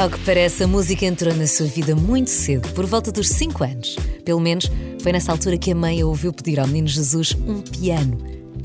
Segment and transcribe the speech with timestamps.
[0.00, 3.62] Ao que parece, a música entrou na sua vida muito cedo, por volta dos 5
[3.62, 3.96] anos.
[4.24, 4.64] Pelo menos
[5.02, 8.16] foi nessa altura que a mãe a ouviu pedir ao menino Jesus um piano.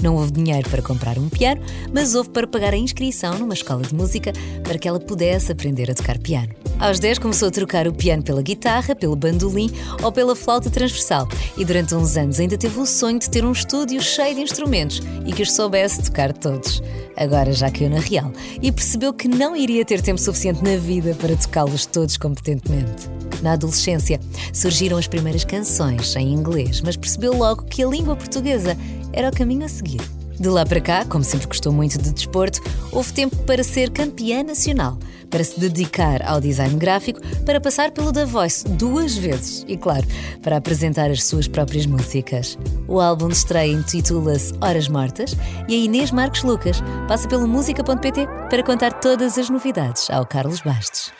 [0.01, 1.61] Não houve dinheiro para comprar um piano,
[1.93, 4.31] mas houve para pagar a inscrição numa escola de música
[4.63, 6.55] para que ela pudesse aprender a tocar piano.
[6.79, 9.71] Aos 10 começou a trocar o piano pela guitarra, pelo bandolim
[10.03, 13.53] ou pela flauta transversal e durante uns anos ainda teve o sonho de ter um
[13.53, 16.83] estúdio cheio de instrumentos e que os soubesse tocar todos.
[17.15, 21.15] Agora já caiu na real e percebeu que não iria ter tempo suficiente na vida
[21.15, 23.09] para tocá-los todos competentemente.
[23.41, 24.19] Na adolescência
[24.53, 28.77] surgiram as primeiras canções em inglês, mas percebeu logo que a língua portuguesa
[29.13, 30.01] era o caminho a seguir.
[30.37, 32.61] De lá para cá, como sempre gostou muito de desporto,
[32.91, 34.99] houve tempo para ser campeã nacional,
[35.35, 40.07] para se dedicar ao design gráfico, para passar pelo The Voice duas vezes e, claro,
[40.41, 42.57] para apresentar as suas próprias músicas.
[42.87, 45.35] O álbum de estreia intitula-se Horas Mortas
[45.67, 50.61] e a Inês Marcos Lucas passa pelo música.pt para contar todas as novidades ao Carlos
[50.61, 51.11] Bastos.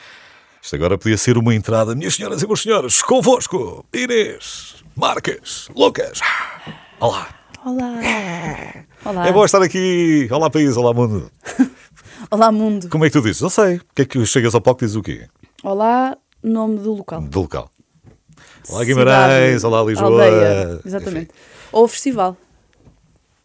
[0.62, 1.94] Isto agora podia ser uma entrada.
[1.94, 6.22] Minhas senhoras e meus senhores, convosco, Inês, Marques, Lucas.
[7.02, 7.28] Olá.
[7.66, 8.00] Olá.
[9.04, 9.28] Olá.
[9.28, 10.30] É bom estar aqui.
[10.32, 10.78] Olá, país.
[10.78, 11.30] Olá, mundo.
[12.32, 12.90] Olá, mundo.
[12.90, 13.42] Como é que tu dizes?
[13.42, 13.78] Não sei.
[13.78, 15.28] O que é que chegas ao palco e dizes o quê?
[15.64, 17.22] Olá, nome do local.
[17.22, 17.70] Do local.
[18.70, 19.62] Olá, Guimarães.
[19.62, 20.10] Cidade, olá, Lisboa.
[20.26, 20.82] Aldeia.
[20.86, 21.32] Exatamente.
[21.32, 21.40] Enfim,
[21.72, 22.38] Ou festival.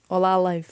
[0.09, 0.67] Olá, live.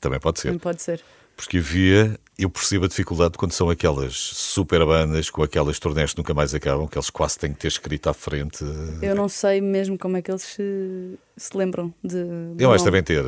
[0.00, 0.48] também pode ser.
[0.48, 1.02] Também pode ser.
[1.36, 6.18] Porque havia, eu percebo a dificuldade quando são aquelas super bandas com aquelas turnés que
[6.18, 8.64] nunca mais acabam, que eles quase têm que ter escrito à frente.
[9.00, 12.22] Eu não sei mesmo como é que eles se, se lembram de.
[12.22, 13.24] do Eu acho que devem ter,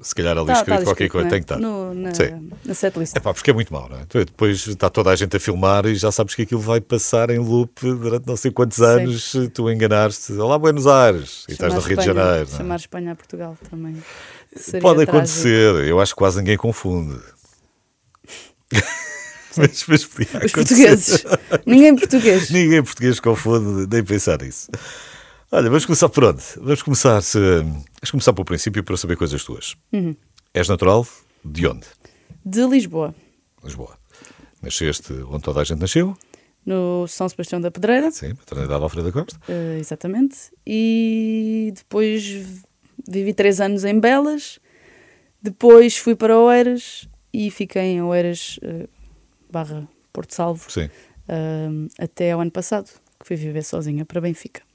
[0.00, 1.30] se calhar ali Tá- escrito tá qualquer escrito, coisa, é?
[1.30, 1.58] tem que estar.
[1.58, 2.50] No, na, Sim.
[2.64, 3.16] na setlist.
[3.16, 4.04] É pá, porque é muito mau, não é?
[4.24, 7.38] Depois está toda a gente a filmar e já sabes que aquilo vai passar em
[7.38, 9.34] loop durante não sei quantos anos.
[9.52, 10.32] Tu enganaste.
[10.34, 11.44] Olá, Buenos Aires.
[11.48, 12.48] E estás no Chamar Rio de Espanha- Janeiro.
[12.48, 12.58] não é?
[12.58, 14.02] Chamar Espanha a Portugal também.
[14.56, 15.16] Seria Pode trágico.
[15.16, 15.74] acontecer.
[15.88, 17.18] Eu acho que quase ninguém confunde.
[19.56, 20.50] mas, mas Os acontecer.
[20.52, 21.24] portugueses.
[21.66, 22.50] Ninguém português.
[22.50, 24.68] Ninguém português confunde, nem pensar nisso.
[25.50, 26.42] Olha, vamos começar por onde?
[26.56, 29.76] Vamos começar, se, vamos começar pelo princípio para saber coisas tuas.
[29.90, 30.14] Uhum.
[30.52, 31.06] És natural?
[31.42, 31.86] De onde?
[32.44, 33.14] De Lisboa.
[33.64, 33.96] Lisboa.
[34.60, 36.14] Nasceste onde toda a gente nasceu?
[36.66, 38.10] No São Sebastião da Pedreira.
[38.10, 39.40] Sim, maternidade Alfredo da Costa.
[39.48, 40.36] Eh, exatamente.
[40.66, 42.22] E depois
[43.08, 44.58] vivi três anos em Belas.
[45.40, 48.86] Depois fui para Oeiras e fiquei em Oeiras eh,
[49.50, 50.90] barra Porto Salvo Sim.
[51.26, 54.67] eh, até ao ano passado, que fui viver sozinha para Benfica.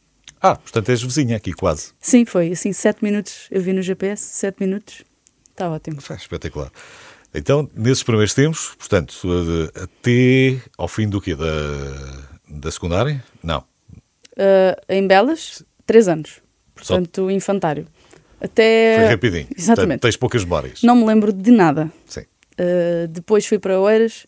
[0.44, 1.94] Ah, portanto és vizinha aqui quase.
[2.02, 3.48] Sim, foi assim, sete minutos.
[3.50, 5.06] Eu vi no GPS, sete minutos.
[5.50, 6.00] Está ótimo.
[6.10, 6.70] É espetacular.
[7.34, 11.34] Então, nesses primeiros tempos, portanto, eh, até ao fim do quê?
[11.34, 11.46] Da,
[12.50, 13.24] da secundária?
[13.42, 13.64] Não.
[14.36, 16.42] Eh, em Belas, três anos.
[16.76, 17.88] Portanto, infantário.
[18.42, 18.98] Até.
[18.98, 19.48] Foi rapidinho.
[19.58, 19.88] Exatamente.
[19.88, 20.84] Portanto, tens poucas memórias.
[20.84, 21.90] Não me lembro de nada.
[22.06, 22.26] Sim.
[22.60, 24.28] Uh, depois fui para Oeiras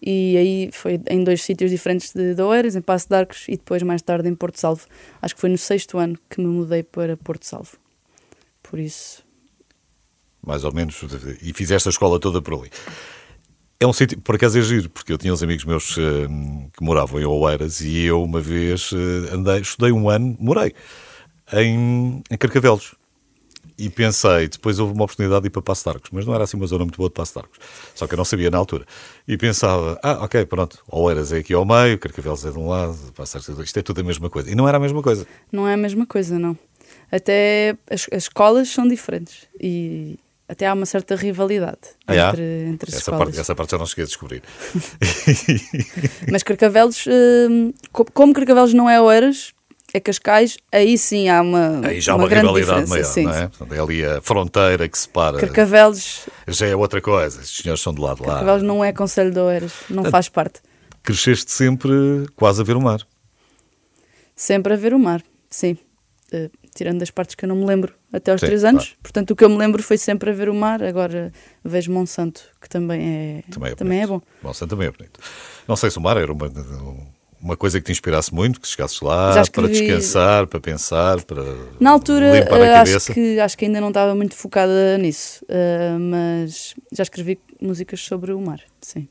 [0.00, 3.82] e aí foi em dois sítios diferentes de, Oeiras, em Passo de Arcos e depois
[3.82, 4.86] mais tarde em Porto Salvo.
[5.20, 7.76] Acho que foi no sexto ano que me mudei para Porto Salvo.
[8.62, 9.24] Por isso,
[10.48, 11.02] mais ou menos,
[11.42, 12.70] e fizeste a escola toda por ali.
[13.80, 16.26] É um sítio, por acaso é giro, porque eu tinha uns amigos meus eh,
[16.76, 20.74] que moravam em Oeiras e eu uma vez eh, andei, estudei um ano, morei
[21.52, 22.94] em, em Carcavelos.
[23.78, 26.42] E pensei, depois houve uma oportunidade de ir para Passo de Arcos, mas não era
[26.44, 27.58] assim uma zona muito boa de Passo de Arcos.
[27.94, 28.84] Só que eu não sabia na altura.
[29.26, 32.96] E pensava, ah, ok, pronto, Oeiras é aqui ao meio, Carcavelos é de um lado,
[33.14, 33.62] Passo de Arcos é.
[33.62, 34.50] Isto é tudo a mesma coisa.
[34.50, 35.26] E não era a mesma coisa.
[35.52, 36.58] não é a mesma coisa, não.
[37.12, 40.18] Até as, as escolas são diferentes e
[40.48, 42.28] até há uma certa rivalidade Ah, é?
[42.28, 43.24] entre, entre as Essa escolas.
[43.26, 44.42] parte, essa parte já não cheguei a descobrir.
[46.30, 49.52] Mas Carcavelos, hum, co- como Carcavelos não é Oeiras,
[49.94, 52.90] é Cascais, aí sim há uma, Aí já há uma, uma, grande rivalidade diferença.
[52.94, 53.48] maior, sim, não é?
[53.48, 55.38] Portanto, é ali a fronteira que separa.
[55.38, 57.40] Carcavelos, Já é outra coisa.
[57.40, 58.34] Estes senhores são de lado lá.
[58.34, 60.10] Carcavelos não é Conselho de Oeiras, não Ah.
[60.10, 60.60] faz parte.
[61.02, 61.90] Cresceste sempre
[62.36, 63.00] quase a ver o mar.
[64.36, 65.76] Sempre a ver o mar, sim.
[66.30, 68.84] Eh, tirando as partes que eu não me lembro até aos Sim, três anos.
[68.84, 68.98] claro.
[69.02, 70.82] Portanto, o que eu me lembro foi sempre a ver o mar.
[70.82, 71.32] Agora
[71.64, 73.00] vejo Monsanto, que também
[73.48, 74.20] é, Também é, também é bom.
[74.42, 75.18] Monsanto também é bonito.
[75.66, 76.48] Não sei se o mar era uma,
[77.40, 81.42] uma coisa que te inspirasse muito, que chegasses lá para descansar, para pensar, para
[81.80, 83.14] Na altura, limpar eh, a acho, cabeça.
[83.14, 85.44] que, acho que ainda não estava muito focada nisso.
[85.48, 89.08] eh, mas já escrevi músicas sobre o mar, sim.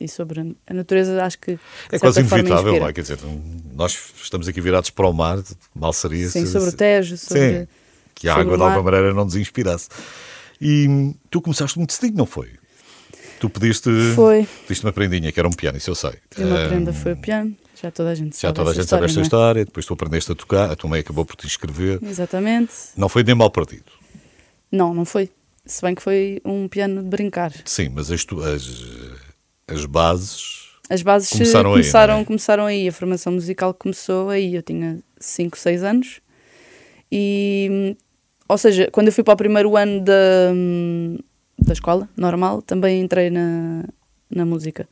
[0.00, 1.58] E sobre a- natureza, acho que.
[1.90, 2.92] É quase inevitável, não é?
[2.92, 3.18] Quer dizer,
[3.74, 5.42] nós estamos aqui virados para o mar,
[5.74, 7.60] mal seria Sim, sobre o Tejo, sobre.
[7.60, 7.68] Sim,
[8.14, 9.88] que a água de alguma maneira não nos inspirasse.
[10.60, 12.50] E tu começaste muito cedinho, não foi?
[13.40, 14.46] Tu pediste, Foi.
[14.66, 16.12] pediste uma prendinha, que era um piano, isso eu sei.
[16.38, 17.54] E uma Ah, prenda foi o piano.
[17.80, 19.22] Já toda a gente Já toda a gente sabe esta é?
[19.22, 21.98] história, depois tu aprendeste a tocar, a tua mãe acabou por te inscrever.
[22.02, 22.72] Exatamente.
[22.96, 23.84] Não foi nem mal partido.
[24.72, 25.30] Não, não foi.
[25.64, 27.52] Se bem que foi um piano de brincar.
[27.64, 28.66] Sim, mas as, tu- as,
[29.68, 32.24] as bases As bases eh, Começaram começaram, aí, é?
[32.24, 36.20] começaram aí, a formação musical começou aí, eu tinha 5, 6 anos.
[37.10, 37.96] E,
[38.48, 40.12] ou seja, quando eu fui para o primeiro ano da,
[40.52, 41.18] hum,
[41.58, 43.84] da escola, normal, também entrei na,
[44.30, 44.88] na música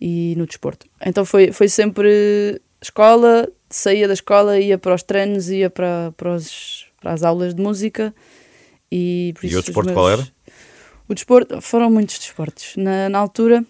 [0.00, 0.86] e no desporto.
[1.04, 6.34] Então foi, foi sempre escola, saía da escola, ia para os treinos, ia para, para,
[6.34, 8.14] os- para as aulas de música.
[8.92, 10.28] E, E o desporto meus- qual era?
[11.08, 12.74] O desporto, foram muitos desportos.
[12.76, 13.64] Na, na altura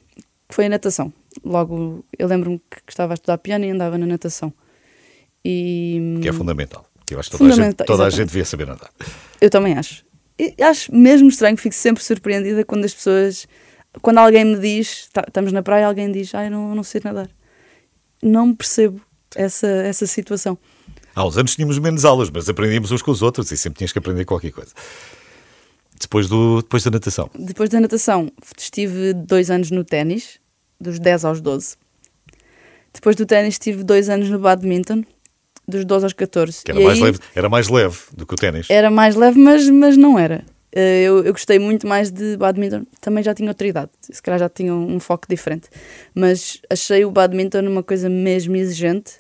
[0.51, 1.13] foi a natação.
[1.45, 4.53] Logo, eu lembro-me que estava a estudar piano e andava na natação.
[5.45, 6.87] E Que é fundamental.
[7.07, 8.91] Que eu acho que toda, a gente, toda a gente devia saber nadar.
[9.41, 10.05] eu também acho.
[10.39, 13.47] E acho mesmo estranho, fico sempre surpreendida quando as pessoas,
[14.03, 17.29] quando alguém me diz, tá- estamos na praia, alguém diz, ai, não, não sei nadar.
[18.23, 19.01] Não percebo
[19.35, 20.57] essa, essa situação.
[21.15, 23.93] Há uns anos tínhamos menos aulas, mas aprendíamos uns com os outros e sempre tinhas
[23.93, 24.73] que aprender qualquer coisa.
[26.01, 27.31] Depois, do, depois da natação.
[27.39, 30.41] Depois da natação, estive dois anos no ténis,
[30.81, 31.77] dos 10 aos 12.
[32.93, 35.05] Depois do ténis, estive dois anos no badminton,
[35.67, 36.65] dos 12 aos 14.
[36.65, 38.69] Que era, E mais aí leve, era mais leve do que o ténis.
[38.69, 40.45] Era mais leve, mas, mas não era.
[40.77, 42.85] Eh, Eu, eu gostei muito mais de badminton.
[43.01, 45.69] Também já tinha outra idade, se calhar já tinha um, um foco diferente.
[46.15, 49.13] Mas achei o badminton uma coisa mesmo exigente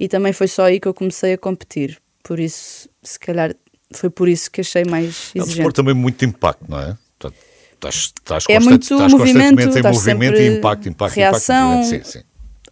[0.00, 2.00] e também foi só aí que eu comecei a competir.
[2.22, 3.54] Por isso, se calhar,
[3.92, 5.48] foi por isso que achei mais É um exigente.
[5.56, 6.96] desporto também muito impacto, não é?
[7.18, 7.36] Portanto,
[7.74, 11.82] Estás, estás, É muito estás movimento, constantemente em estás movimento e impacto, impacto, reação.
[11.82, 11.88] impacto.
[11.90, 12.24] Sim, sim.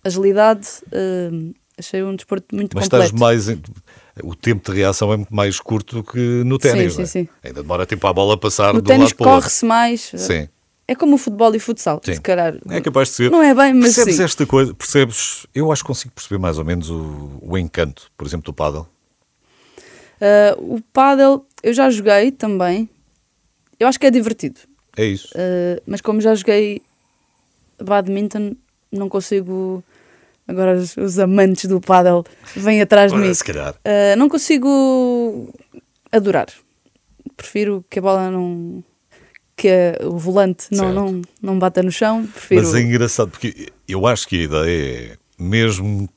[0.04, 1.30] Agilidade, eh,
[1.76, 3.20] achei um desporto muito Mas estás completo.
[3.20, 3.58] mais.
[4.24, 6.92] O tempo de reação é muito mais curto do que no ténis.
[6.92, 7.06] sim, não é?
[7.06, 7.28] sim.
[7.42, 9.42] Ainda demora tempo a bola passar No de um lado para o outro.
[9.42, 10.12] corre-se mais.
[10.16, 10.48] Sim.
[10.88, 12.14] É como o futebol e o futsal, Sim.
[12.14, 12.56] se calhar.
[12.68, 13.30] É capaz de ser.
[13.30, 14.24] Não é bem, mas percebes sim.
[14.24, 14.74] esta coisa?
[14.74, 15.46] Percebes?
[15.54, 18.88] Eu acho que consigo perceber mais ou menos o, o encanto, por exemplo, do paddle.
[20.20, 22.88] Uh, o paddle eu já joguei também.
[23.78, 24.58] Eu acho que é divertido.
[24.96, 25.28] É isso.
[25.28, 26.82] Uh, mas como já joguei
[27.82, 28.56] badminton,
[28.90, 29.82] não consigo.
[30.50, 32.24] Agora os, os amantes do paddle
[32.56, 33.32] vêm atrás de Ora, mim.
[33.34, 33.74] se calhar.
[33.74, 35.52] Uh, não consigo
[36.10, 36.48] adorar.
[37.36, 38.82] Prefiro que a bola não.
[39.56, 42.26] que a- o volante não, não, não bata no chão.
[42.26, 42.62] Prefiro.
[42.62, 46.08] Mas é engraçado, porque eu acho que a ideia é, mesmo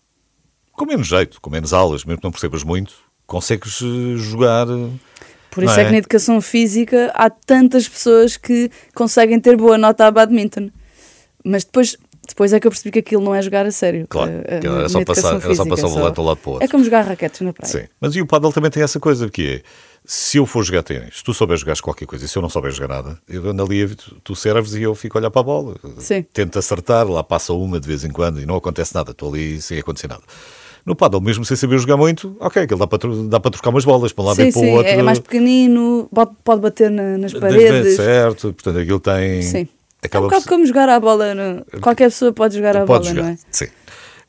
[0.71, 2.93] com menos jeito, com menos aulas, mesmo que não percebas muito,
[3.27, 4.67] consegues eh, jogar.
[4.67, 4.89] eh,
[5.51, 5.85] Por isso não é?
[5.85, 10.69] que na educação física há tantas pessoas que conseguem ter boa nota a badminton.
[11.45, 11.95] Mas depois,
[12.27, 14.05] depois é que eu percebi que aquilo não é jogar a sério.
[14.09, 16.37] Claro, na- era só passar, educação era só física, passar o volante de um lado
[16.37, 16.65] para o outro.
[16.65, 17.71] É como jogar raquetes na praia.
[17.71, 17.83] Sim.
[17.99, 19.61] Mas e o paddle também tem essa coisa que é,
[20.05, 22.49] se eu for jogar ténis, se tu souberes jogar qualquer coisa e se eu não
[22.49, 23.87] souber jogar nada, eu ando ali,
[24.23, 25.75] tu, serves e eu fico a olhar para a bola.
[25.97, 26.23] Sim.
[26.33, 29.61] Tento acertar, lá passa uma de vez em quando e não acontece nada, estou ali
[29.61, 30.23] sem acontecer nada.
[30.85, 32.99] No paddle, mesmo sem saber jogar muito, ok, aquilo dá para,
[33.29, 34.91] dá para trocar umas bolas para um lado sim, e para o sim, outro.
[34.91, 37.95] é mais pequenino, pode, pode bater na- nas paredes.
[37.95, 39.41] Certo, portanto aquilo tem.
[39.41, 39.67] Sim.
[40.03, 41.33] É um Acaba bocado por- como jogar à bola.
[41.33, 43.37] no- Qualquer pessoa pode jogar à Pode bola, jogar, não é?
[43.49, 43.67] sim.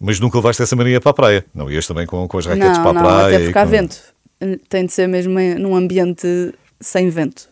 [0.00, 1.44] Mas nunca levaste essa mania para a praia.
[1.54, 3.36] Não ias também com, com as raquetes Não, para a não, praia.
[3.36, 4.00] até porque há com- vento.
[4.68, 7.48] Tem de ser mesmo num ambiente sem vento.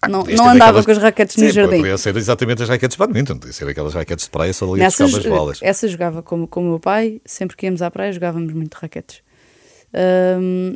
[0.00, 1.78] Ah, não não ter andava aquelas- com as raquetes Sim, no jardim.
[1.78, 4.80] Podia ser exatamente as raquetes de badminton, podia ser aquelas raquetes de praia só ali
[4.82, 5.58] a Nessas, buscar as bolas.
[5.62, 9.20] essa jogava com, com o meu pai, sempre que íamos à praia jogávamos muito raquetes.
[9.94, 10.74] Ahm,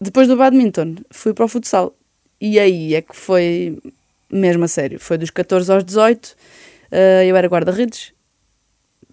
[0.00, 1.94] depois do badminton, fui para o futsal.
[2.40, 3.78] E aí é que foi
[4.32, 4.98] mesmo a sério.
[5.00, 6.34] Foi dos 14 aos 18,
[6.92, 8.12] ah, eu era guarda-redes.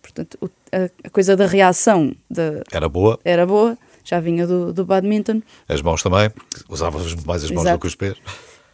[0.02, 4.72] Portanto, o- a, a coisa da reação da- Era boa, era boa, já vinha do,
[4.72, 5.42] do badminton.
[5.68, 6.30] as mãos também,
[6.70, 7.78] usavas mais as mãos Exato.
[7.78, 8.16] do que os pés.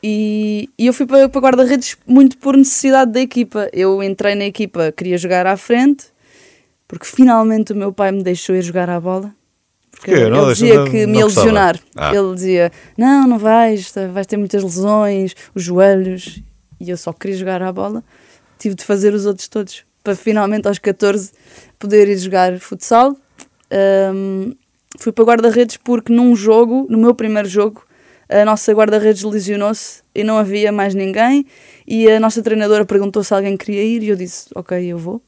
[0.06, 3.70] E, e eu fui para, para guarda-redes muito por necessidade da equipa.
[3.72, 6.06] Eu entrei na equipa, queria jogar à frente,
[6.88, 9.34] porque finalmente o meu pai me deixou ir jogar à bola.
[10.04, 10.26] Porque Porquê?
[10.26, 11.80] ele, Não, dizia que me ia lesionar.
[11.96, 12.14] Ah.
[12.14, 16.44] Ele dizia: Não, não vais, vais ter muitas lesões, os joelhos.
[16.78, 18.04] E eu só queria jogar à bola.
[18.60, 21.32] Tive de fazer os outros todos para finalmente aos 14
[21.80, 23.16] poder ir jogar futsal.
[23.72, 24.52] Ahm,
[25.00, 27.86] fui para guarda-redes porque num jogo, no meu primeiro jogo,
[28.28, 31.46] a nossa guarda-redes lesionou-se e não havia mais ninguém.
[31.88, 35.22] E a nossa treinadora perguntou se alguém queria ir e eu disse: Ok, eu vou.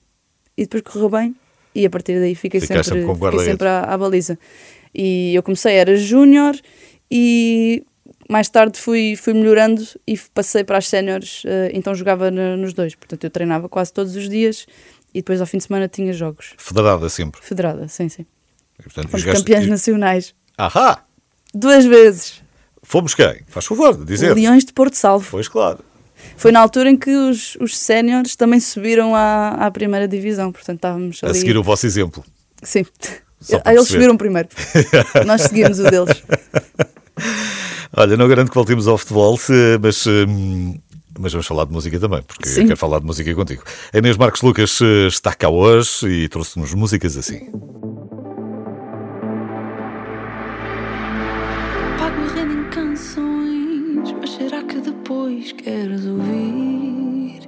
[0.57, 1.33] E depois correu bem.
[1.75, 4.39] E a partir daí fiquei Ficaste sempre, sempre fiquei sempre à, à baliza.
[4.93, 6.55] E eu comecei, era júnior
[7.11, 7.83] e
[8.29, 12.95] mais tarde fui, fui melhorando e passei para as séniores, eh, então jogava nos dois.
[12.95, 14.65] Portanto, eu treinava quase todos os dias
[15.13, 16.53] e depois ao fim de semana tinha jogos.
[16.57, 17.41] Federada sempre.
[17.43, 18.25] Federada, sim, sim.
[18.79, 20.33] E, portanto, Fomos jogaste- campeões nacionais.
[20.57, 21.03] Ahá!
[21.53, 22.41] Duas vezes.
[22.81, 23.41] Fomos quem?
[23.47, 24.33] Faz favor de dizer.
[24.33, 25.27] Leões de Porto Salvo.
[25.29, 25.79] Pois claro.
[26.37, 30.51] Foi na altura em que os, os séniores também subiram à, à primeira divisão.
[30.51, 31.31] Portanto, estávamos ali.
[31.31, 32.23] A seguir o vosso exemplo.
[32.61, 32.85] Sim.
[33.63, 34.49] Ah, Eles subiram primeiro.
[35.25, 36.23] Nós seguimos o deles.
[37.95, 39.39] Olha, não garanto que voltemos ao futebol,
[39.81, 40.77] mas hum,
[41.17, 42.61] Mas vamos falar de música também, porque Sim.
[42.61, 43.63] eu quero falar de música contigo.
[43.93, 47.47] A Inês Marcos Lucas eh, está cá hoje e trouxe-nos músicas assim.
[55.05, 57.41] Depois queres ouvir?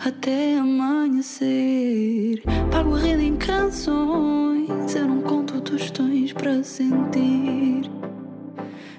[0.00, 2.42] Até amanhecer.
[2.68, 7.88] Pago a renda em canções, eu não conto tostões para sentir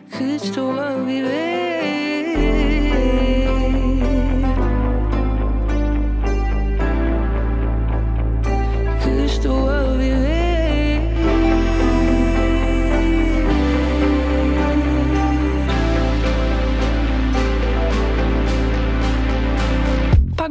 [0.10, 2.31] que estou a viver.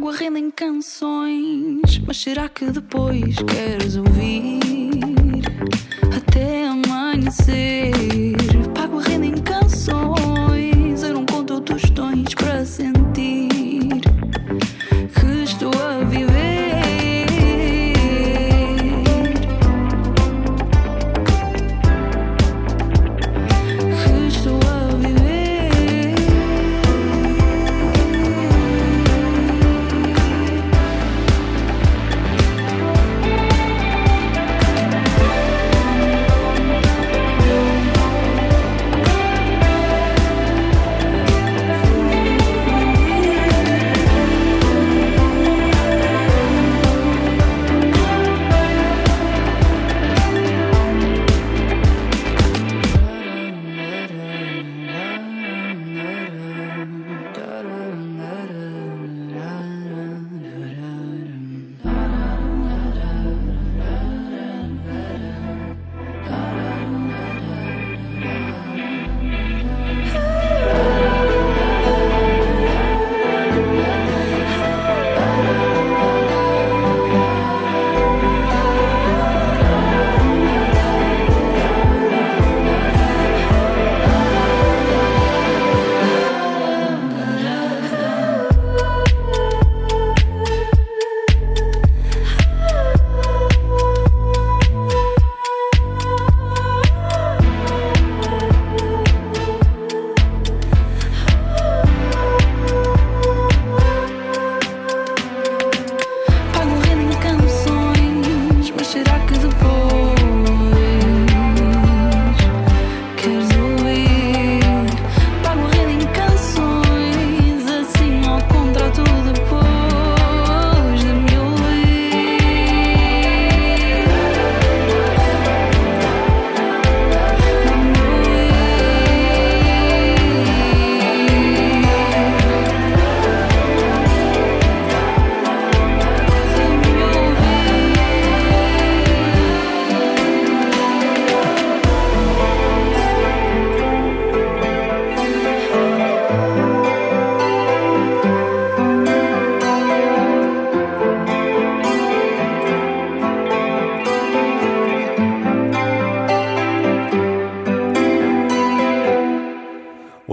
[0.01, 5.43] Pago a renda em canções, mas será que depois queres ouvir?
[6.17, 8.10] Até amanhecer.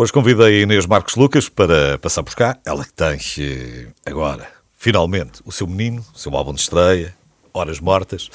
[0.07, 2.57] Hoje convidei a Inês Marcos Lucas para passar por cá.
[2.65, 7.13] Ela que tem eh, agora, finalmente, o seu menino, o seu álbum de estreia,
[7.53, 8.29] Horas Mortas.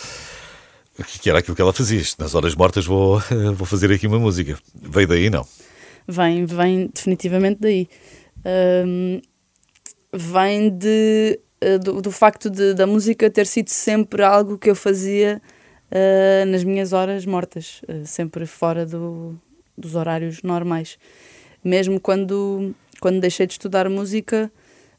[1.22, 2.02] Que era aquilo que ela fazia.
[2.18, 4.58] Nas horas mortas vou, eh, vou fazer aqui uma música.
[4.74, 5.46] Veio daí, não?
[6.06, 7.88] Vem, vem definitivamente daí.
[10.12, 14.76] Vem de, eh, do, do facto de, da música ter sido sempre algo que eu
[14.76, 15.40] fazia
[15.90, 19.40] ah, nas minhas horas mortas, ah, sempre fora do,
[19.74, 20.98] dos horários normais.
[21.64, 24.50] Mesmo quando, quando deixei de estudar música,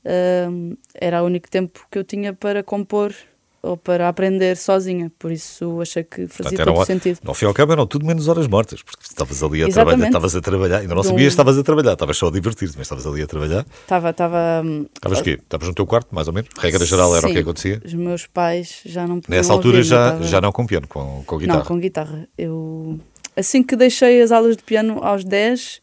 [0.05, 3.13] ahm, era o único tempo que eu tinha para compor
[3.61, 7.33] ou para aprender sozinha, por isso achei que fazia Portanto, todo eram, sentido.
[7.33, 9.73] Fim e ao cabo eram tudo menos horas mortas, porque estavas ali a Exatamente.
[9.73, 12.31] trabalhar, estavas a trabalhar, ainda não um- sabias que estavas a trabalhar, estavas só a
[12.31, 13.65] divertir-te, mas estavas ali a trabalhar.
[13.83, 15.39] Estava, estava, hum, Estavas o quê?
[15.41, 16.49] Estavas no teu quarto, mais ou menos?
[16.59, 17.41] Regra geral era o que Sim.
[17.41, 17.81] acontecia?
[17.85, 21.23] Os meus pais já não podiam Nessa altura ouvir-me, já, já não com piano, com,
[21.25, 21.59] com guitarra.
[21.59, 22.27] Não, com guitarra.
[22.37, 22.99] Eu,
[23.37, 25.81] assim que deixei as aulas de piano aos 10,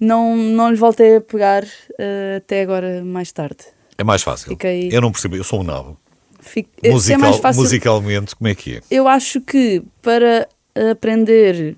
[0.00, 1.64] não, não lhe voltei a pegar
[1.98, 3.58] eh, até agora mais tarde.
[3.98, 4.50] É mais fácil.
[4.50, 5.98] Fiquei- Eu não percebo, eu sou um nabo.
[6.40, 8.80] Fico, se Musical, é mais fácil, Musicalmente, como é que é?
[8.90, 10.46] Eu acho que para
[10.90, 11.76] aprender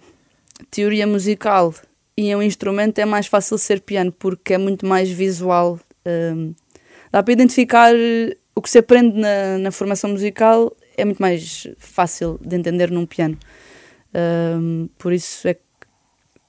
[0.71, 1.73] teoria musical
[2.17, 5.79] e um instrumento é mais fácil ser piano porque é muito mais visual.
[6.05, 6.53] hum,
[7.13, 7.93] dá para identificar
[8.55, 13.07] o que se aprende na, na formação musical é muito mais fácil de entender num
[13.07, 13.39] piano.
[14.15, 15.61] Hum, por isso é que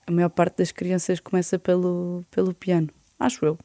[0.09, 2.89] a maior parte das crianças começa pelo, pelo piano,
[3.19, 3.57] acho eu.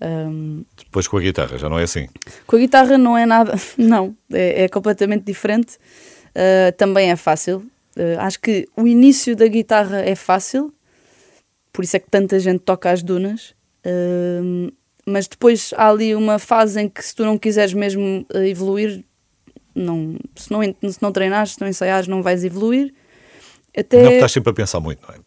[0.00, 2.06] Um, Depois com a guitarra, já não é assim?
[2.46, 5.78] com a guitarra não é nada, não, é, é completamente diferente.
[6.28, 7.58] Uh, também é fácil.
[7.96, 10.72] Uh, acho que o início da guitarra é fácil,
[11.72, 13.54] por isso é que tanta gente toca as dunas.
[13.84, 14.70] Uh,
[15.06, 19.02] mas depois há ali uma fase em que, se tu não quiseres mesmo uh, evoluir,
[19.74, 22.92] não, se, não, se não treinares, se não ensaiares, não vais evoluir.
[23.76, 23.96] Até...
[23.96, 25.18] Não, porque estás sempre a pensar muito, não é?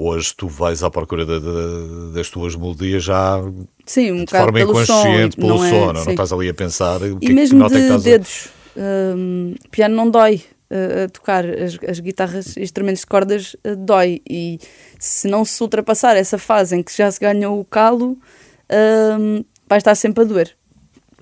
[0.00, 3.40] Hoje tu vais à procura da- da- das tuas melodias já
[3.84, 6.10] Sim, um de forma pelo inconsciente, som, pelo não é- não, não sim.
[6.10, 8.48] estás ali a pensar que, é E que- que mesmo é que de a- dedos.
[8.76, 11.44] hum, piano não dói uh, a tocar.
[11.46, 14.20] As, as guitarras, instrumentos de cordas, uh, dói.
[14.28, 14.58] E
[15.00, 18.16] se não se ultrapassar essa fase em que já se ganhou o calo,
[19.18, 20.54] hum, vai estar sempre a doer.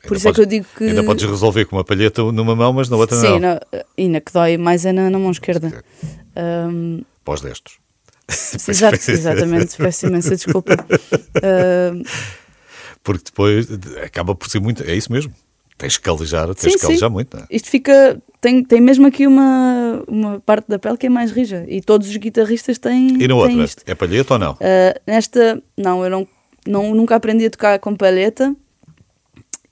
[0.02, 0.85] Por Ainda isso é que podes- eu digo que.
[0.85, 3.59] Ainda podes resolver com uma palheta numa mão, mas na outra Sim, não.
[3.97, 5.83] e na que dói mais é na, na mão esquerda.
[6.37, 7.78] Hum, Pós destros.
[8.28, 10.76] Exato, exatamente, peço imensa desculpa.
[13.02, 13.68] Porque depois
[14.02, 14.83] acaba por ser muito.
[14.83, 15.33] É isso mesmo.
[15.78, 17.12] Tens que calejar, tens Sim, que calejar sim.
[17.12, 17.45] muito, é?
[17.50, 18.21] isto fica.
[18.40, 21.64] Tem, tem mesmo aqui uma, uma parte da pele que é mais rija.
[21.68, 23.52] E todos os guitarristas têm, E na outra?
[23.62, 23.83] isto.
[23.87, 24.52] É palheta ou não?
[24.52, 26.28] Uh, nesta, não, eu não,
[26.66, 28.56] não, nunca aprendi a tocar com palheta.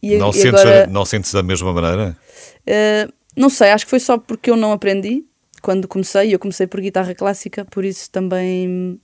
[0.03, 2.17] E, não, e sentes agora, a, não sentes da mesma maneira?
[2.69, 5.25] uh, não sei, acho que foi só porque eu não aprendi
[5.65, 6.35] quando comecei.
[6.35, 9.01] Eu comecei por guitarra clássica, por isso também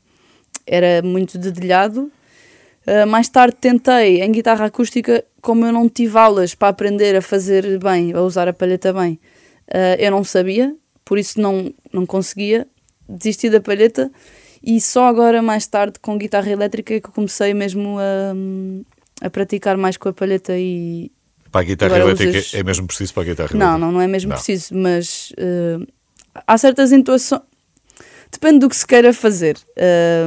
[0.67, 2.13] era muito dedilhado.
[2.87, 7.23] Uh, mais tarde tentei em guitarra acústica, como eu não tive aulas para aprender a
[7.23, 9.19] fazer bem, a usar a palheta bem,
[9.69, 10.75] uh, eu não sabia,
[11.05, 12.67] por isso não, não conseguia.
[13.09, 14.11] Desisti da palheta
[14.63, 19.31] e só agora, mais tarde, com guitarra elétrica, é que eu comecei mesmo a, a
[19.31, 21.11] praticar mais com a palheta e.
[21.51, 23.79] Para a guitarra elétrica usas- é mesmo preciso para a guitarra Não, elétrica?
[23.79, 24.37] não, não é mesmo Não.
[24.37, 25.85] preciso, mas uh,
[26.35, 27.43] há certas entoações.
[28.31, 29.59] Depende do que se queira fazer.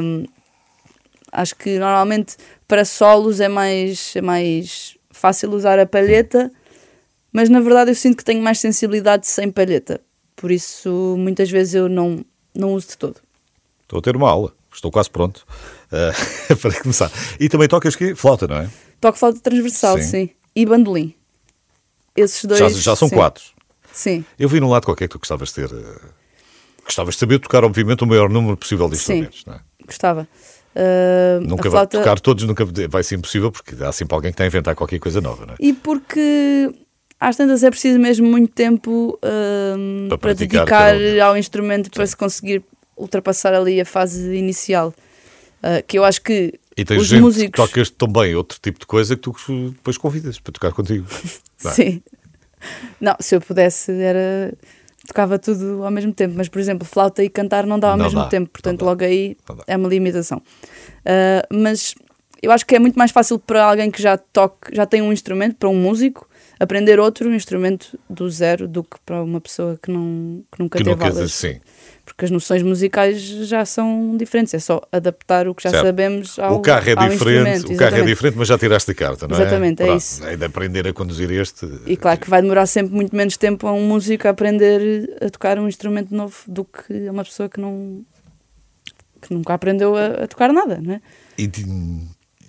[0.01, 0.25] Um,
[1.31, 2.35] acho que normalmente
[2.67, 6.51] para solos é mais, é mais fácil usar a palheta,
[7.31, 10.01] mas na verdade eu sinto que tenho mais sensibilidade sem palheta.
[10.35, 13.21] Por isso, muitas vezes eu não, não uso de todo.
[13.83, 14.53] Estou a ter uma aula.
[14.73, 15.45] Estou quase pronto
[15.91, 17.11] uh, para começar.
[17.39, 18.69] E também tocas que flauta, não é?
[18.99, 20.03] Toco flauta transversal, Sim.
[20.03, 20.29] sim.
[20.55, 21.13] E bandolim.
[22.15, 22.59] Esses dois.
[22.59, 23.15] Já, já são sim.
[23.15, 23.43] quatro.
[23.93, 24.25] Sim.
[24.37, 25.71] Eu vi num lado qualquer que tu gostavas de ter.
[25.71, 26.01] uh,
[26.83, 29.13] gostavas de saber tocar, obviamente, o maior número possível de Sim.
[29.19, 29.59] instrumentos, não é?
[29.85, 30.27] Gostava.
[30.75, 31.97] Uh, Nunca a flauta...
[31.97, 34.75] vai tocar todos, nunca vai ser impossível, porque há sempre alguém que está a inventar
[34.75, 35.57] qualquer coisa nova, não é?
[35.59, 36.73] E porque
[37.19, 39.17] às tantas é preciso mesmo muito tempo
[39.77, 42.63] hum, Para para, dedicar cada ao instrumento para se conseguir
[42.97, 44.93] ultrapassar ali a fase inicial.
[45.59, 47.51] Uh, que eu acho que E tens os gente músicos.
[47.51, 49.33] que tocas tão bem outro tipo de coisa que tu
[49.69, 51.05] depois convidas para tocar contigo.
[51.65, 51.69] é?
[51.69, 52.01] Sim.
[52.99, 54.53] Não, se eu pudesse era
[55.07, 58.05] tocava tudo ao mesmo tempo, mas por exemplo, flauta e cantar não dá ao Não
[58.05, 59.35] mesmo dá, tempo, portanto logo aí
[59.67, 60.37] é uma limitação.
[60.37, 61.93] Uh, mas
[62.41, 65.11] eu acho que é muito mais fácil para alguém que já toque, já tem um
[65.11, 66.27] instrumento, para um músico,
[66.59, 70.83] aprender outro instrumento do zero do que para uma pessoa que não que nunca Que
[70.83, 71.33] teve nunca, aulas.
[71.33, 71.59] sim.
[72.05, 75.85] Porque as noções musicais já são diferentes, é só adaptar o que já Certo.
[75.85, 78.05] sabemos ao o carro é ao diferente, instrumento, o carro é exatamente.
[78.07, 79.41] diferente, mas já tiraste a carta, não é?
[79.41, 80.25] Exatamente, é isso.
[80.25, 81.65] É de aprender a conduzir este.
[81.85, 85.29] E claro que vai demorar sempre muito menos tempo a um músico a aprender a
[85.29, 88.03] tocar um instrumento novo do que a uma pessoa que não
[89.21, 91.01] que nunca aprendeu a, a tocar nada, não é?
[91.37, 91.49] E,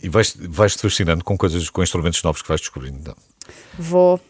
[0.02, 2.98] e vais- vais-te fascinando com coisas, com instrumentos novos que vais descobrindo.
[3.00, 3.14] Então.
[3.78, 4.20] Vou,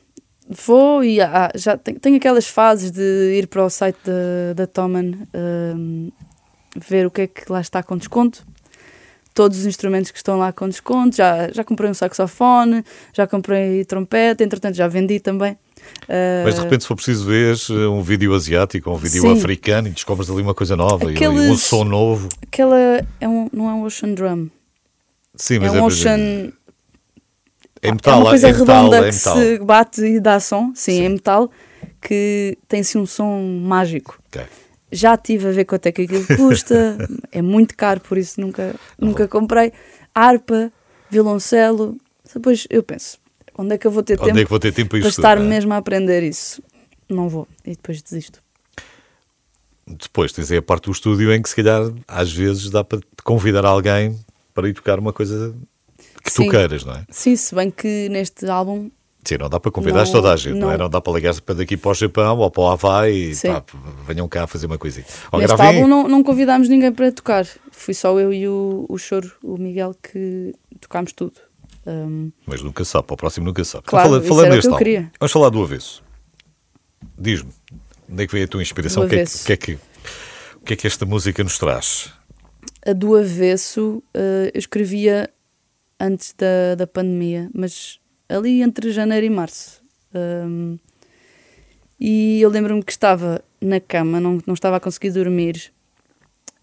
[0.48, 4.66] vou e há- já tenho, tenho aquelas fases de ir para o site da, da
[4.66, 6.10] Thomann hum,
[6.76, 8.44] ver o que é que lá está com desconto.
[9.32, 11.16] Todos os instrumentos que estão lá com desconto.
[11.16, 15.56] Já, já comprei um saxofone, já comprei trompete, entretanto já vendi também.
[16.44, 19.20] Mas de Uh, repente, se for preciso ver eh, um vídeo asiático ou um vídeo
[19.22, 19.32] Sim.
[19.32, 22.28] africano e descobres ali uma coisa nova e Aqueles- um som novo.
[22.42, 22.78] Aquela
[23.20, 24.48] é um, não é um Ocean Drum,
[25.34, 26.52] Sim, é mas um é, Ocean.
[27.84, 30.72] É metal, é uma coisa é metal, redonda é que se bate e dá som,
[30.74, 31.04] sim, Sim.
[31.04, 31.50] é metal,
[32.00, 34.18] que tem-se um som mágico.
[34.28, 34.42] Ok.
[34.90, 36.96] Já tive a ver quanto é que aquilo custa,
[37.30, 39.72] é muito caro, por isso nunca, nunca comprei.
[40.14, 40.72] Harpa,
[41.10, 41.96] violoncelo,
[42.32, 43.18] depois eu penso,
[43.58, 45.08] onde é que eu vou ter Onde tempo é que vou ter tempo para isso
[45.08, 45.40] estar é?
[45.40, 46.62] mesmo a aprender isso?
[47.08, 48.40] Não vou, e depois desisto.
[49.86, 53.00] Depois tens aí a parte do estúdio em que se calhar às vezes dá para
[53.00, 54.18] te convidar alguém
[54.54, 55.54] para ir tocar uma coisa
[56.24, 56.48] que tu Sim.
[56.50, 57.04] queiras, não é?
[57.10, 58.90] Sim, se bem que neste álbum
[59.26, 60.72] Sim, não dá para convidar Não, toda a gente, não, é?
[60.76, 60.84] não.
[60.84, 63.64] Não dá para ligar para daqui para o Japão ou para o Havaí e pá,
[64.06, 65.06] venham cá fazer uma coisinha.
[65.32, 67.46] Ou Neste gravem- álbum não, não convidámos ninguém para tocar.
[67.72, 71.32] Fui só eu e o, o Choro, o Miguel, que tocámos tudo.
[71.86, 73.84] Um, Mas nunca sabe, para o próximo nunca sabe.
[73.86, 75.10] Claro, Fala- isso falando o que álbum, queria.
[75.18, 76.02] vamos falar do avesso.
[77.18, 77.50] Diz-me,
[78.10, 79.04] onde é que veio a tua inspiração?
[79.04, 79.72] O que, é, que é que,
[80.56, 82.12] o que é que esta música nos traz?
[82.86, 85.30] a do avesso, uh, eu escrevia
[86.04, 89.82] antes da, da pandemia, mas ali entre janeiro e março.
[90.14, 90.78] Um,
[91.98, 95.72] e eu lembro-me que estava na cama, não, não estava a conseguir dormir.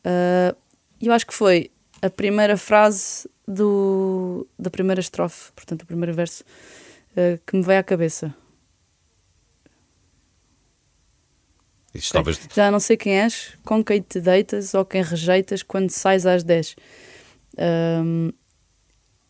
[0.06, 0.56] Uh,
[1.02, 6.44] eu acho que foi a primeira frase do, da primeira estrofe, portanto, o primeiro verso,
[7.12, 8.34] uh, que me veio à cabeça.
[12.56, 16.42] Já não sei quem és, com quem te deitas ou quem rejeitas quando sais às
[16.44, 16.76] 10.
[17.58, 18.32] Um,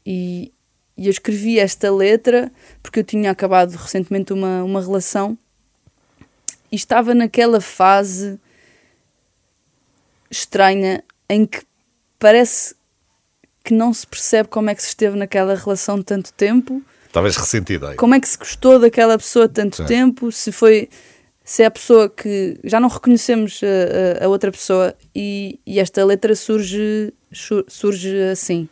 [0.06, 0.52] e,
[0.98, 5.38] e, eu escrevi esta letra porque eu tinha acabado recentemente uma, uma relação
[6.72, 8.40] e estava naquela fase
[10.30, 11.62] estranha em que
[12.18, 12.76] parece
[13.64, 16.82] que não se percebe como é que se esteve naquela relação tanto tempo.
[17.06, 17.96] Estavas ressentida aí.
[17.96, 19.86] Como é que se gostou daquela pessoa tanto Sim.
[19.86, 20.90] tempo, se foi
[21.44, 25.80] se é a pessoa que já não reconhecemos a, a, a outra pessoa e, e,
[25.80, 27.14] esta letra surge
[27.68, 28.70] surge assim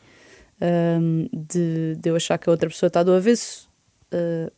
[0.61, 3.69] um, de, de, eu achar que a outra pessoa está do avesso
[4.13, 4.51] uh,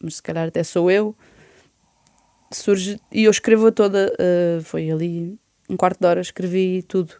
[0.00, 1.14] mas se calhar até sou eu
[2.52, 5.38] surge e eu escrevo toda uh, foi ali
[5.68, 7.14] um quarto de hora escrevi tudo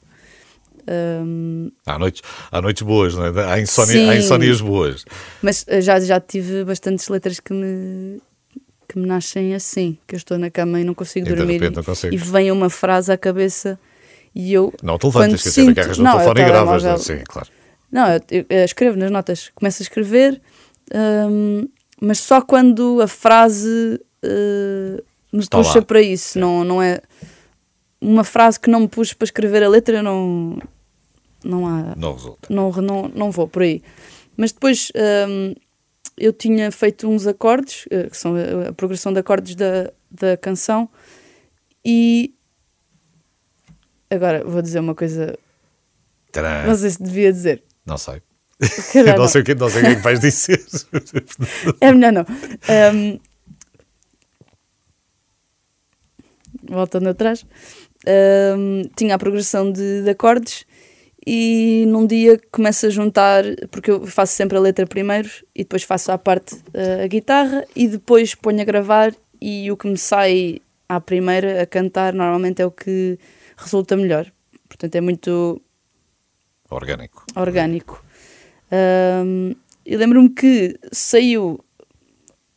[0.88, 3.44] um, há, noites, há noites boas, não é?
[3.44, 5.04] há, insónia, há insónias boas.
[5.42, 8.20] Mas uh, já, já tive bastantes letras que me,
[8.88, 11.82] que me nascem assim, que eu estou na cama e não consigo e dormir não
[12.12, 13.78] e vem uma frase à cabeça
[14.34, 17.24] e eu não te levantas, quer dizer, agarras no não, telefone e gravas, não, sim,
[17.26, 17.48] claro.
[17.96, 20.38] Não, eu, eu, eu, escrevo nas notas, começo a escrever,
[21.30, 21.66] um,
[21.98, 25.82] mas só quando a frase uh, me puxa lá.
[25.82, 26.40] para isso, sim.
[26.40, 27.00] não, não é
[27.98, 30.58] uma frase que não me puxa para escrever a letra, não
[31.42, 32.52] não há não resulta.
[32.52, 33.82] Não, não, não vou por aí.
[34.36, 34.92] Mas depois
[35.26, 35.54] um,
[36.18, 40.86] eu tinha feito uns acordes, eh, que são a, progressão de acordes da, da canção,
[41.82, 42.34] e
[44.10, 45.34] agora vou dizer uma coisa.
[46.30, 46.68] Tcharam.
[46.68, 47.65] Não sei se devia dizer.
[47.86, 48.22] Não sei.
[49.06, 49.28] não, não.
[49.28, 50.64] Sei o que, não sei o que é que vais dizer.
[51.80, 52.26] é melhor não.
[52.94, 53.20] Um,
[56.68, 57.44] voltando atrás,
[58.56, 60.64] um, tinha a progressão de, de acordes
[61.26, 65.82] e num dia começo a juntar, porque eu faço sempre a letra primeiro e depois
[65.82, 69.98] faço à parte uh, a guitarra e depois ponho a gravar e o que me
[69.98, 73.18] sai à primeira a cantar normalmente é o que
[73.56, 74.30] resulta melhor.
[74.68, 75.60] Portanto, é muito
[76.70, 77.24] orgânico.
[77.34, 78.04] Orgânico.
[79.84, 81.64] Eu lembro-me que saiu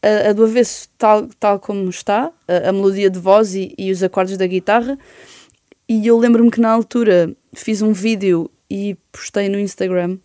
[0.02, 3.92] a, a, do avesso tal, tal como está, a, a melodia de voz e, e
[3.92, 4.98] os acordes da guitarra.
[5.88, 10.18] E eu lembro-me que na altura fiz um vídeo e postei no Instagram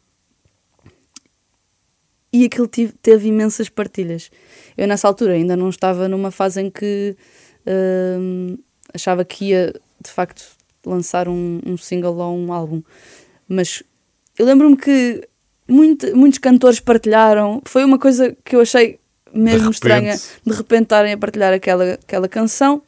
[2.34, 4.28] e aquilo tive, teve imensas partilhas.
[4.76, 7.16] Eu nessa altura ainda não estava numa fase em que
[7.64, 8.58] uh,
[8.92, 10.44] achava que ia de facto
[10.84, 12.82] lançar um, um, single ou um álbum,
[13.48, 13.82] mas
[14.38, 15.26] eu lembro-me que
[15.68, 17.62] muito, muitos cantores partilharam.
[17.64, 18.98] Foi uma coisa que eu achei
[19.32, 22.82] mesmo de estranha de repente estarem a partilhar aquela, aquela canção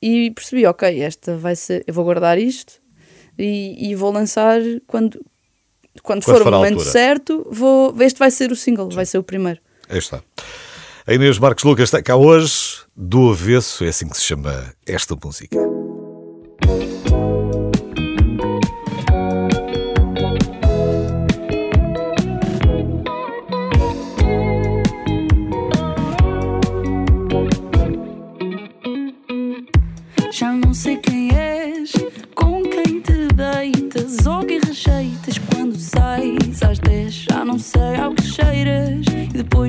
[0.00, 2.74] e percebi, ok, esta vai ser, eu vou guardar isto
[3.38, 5.24] e, e vou lançar quando,
[6.02, 7.46] quando, quando for, o momento certo.
[7.50, 8.96] Vou, este vai ser o single, Sim.
[8.96, 9.60] vai ser o primeiro.
[9.88, 10.22] Aí está.
[11.06, 15.16] A Inês Marcos Lucas está cá hoje, do avesso, é assim que se chama esta
[15.16, 15.56] música.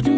[0.02, 0.18] Tu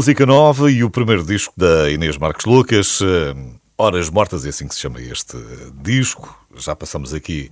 [0.00, 3.36] Música nova e o primeiro disco da Inês Marques Lucas, eh,
[3.76, 5.36] Horas Mortas, é assim que se chama este
[5.74, 6.42] disco.
[6.56, 7.50] Já passamos aqui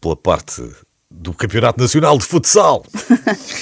[0.00, 0.68] pela parte
[1.08, 2.84] do Campeonato Nacional de Futsal.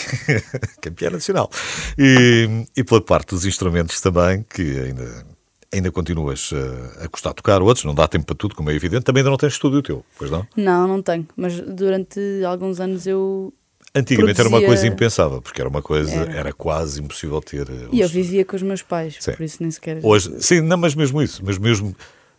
[0.81, 1.51] Campeão Nacional.
[1.99, 5.27] E, e pela parte dos instrumentos também, que ainda,
[5.71, 8.75] ainda continuas eh, a gostar de tocar outros, não dá tempo para tudo, como é
[8.75, 9.05] evidente.
[9.05, 10.49] Também ainda não tens estúdio teu, pois não?
[10.57, 11.29] Não, não tenho.
[11.37, 13.53] Mas durante alguns anos eu.
[13.97, 16.53] Antigamente era uma Produzia- coisa impensável, porque era uma coisa, era, Era.
[16.53, 17.69] quase impossível ter.
[17.69, 19.33] eh, E eu vivia com os meus pais, Sim.
[19.33, 20.01] por isso nem sequer.
[20.03, 21.95] Hoje, sim, não, mas mesmo isso, mas mesmo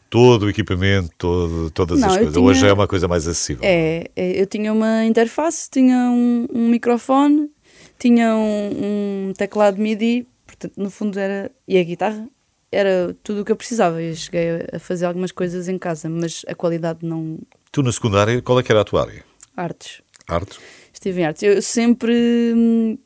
[0.09, 2.33] todo o equipamento, todo, todas Não, as coisas.
[2.33, 3.61] tinha- Hoje é uma coisa mais acessível.
[3.65, 7.49] É, é, eu tinha uma interface, tinha um, um microfone,
[7.99, 11.51] tinha um, um teclado MIDI, portanto, no fundo era.
[11.67, 12.27] E a guitarra
[12.71, 14.01] era tudo o que eu precisava.
[14.01, 17.39] Eu cheguei a- a fazer algumas coisas em casa, mas a qualidade não.
[17.71, 19.23] Tu na secundária, qual é que era a tua área?
[19.55, 20.01] Artes.
[20.27, 20.59] Artes?
[20.97, 21.43] Estive em artes.
[21.43, 22.11] Eu sempre.
[22.55, 22.97] hum,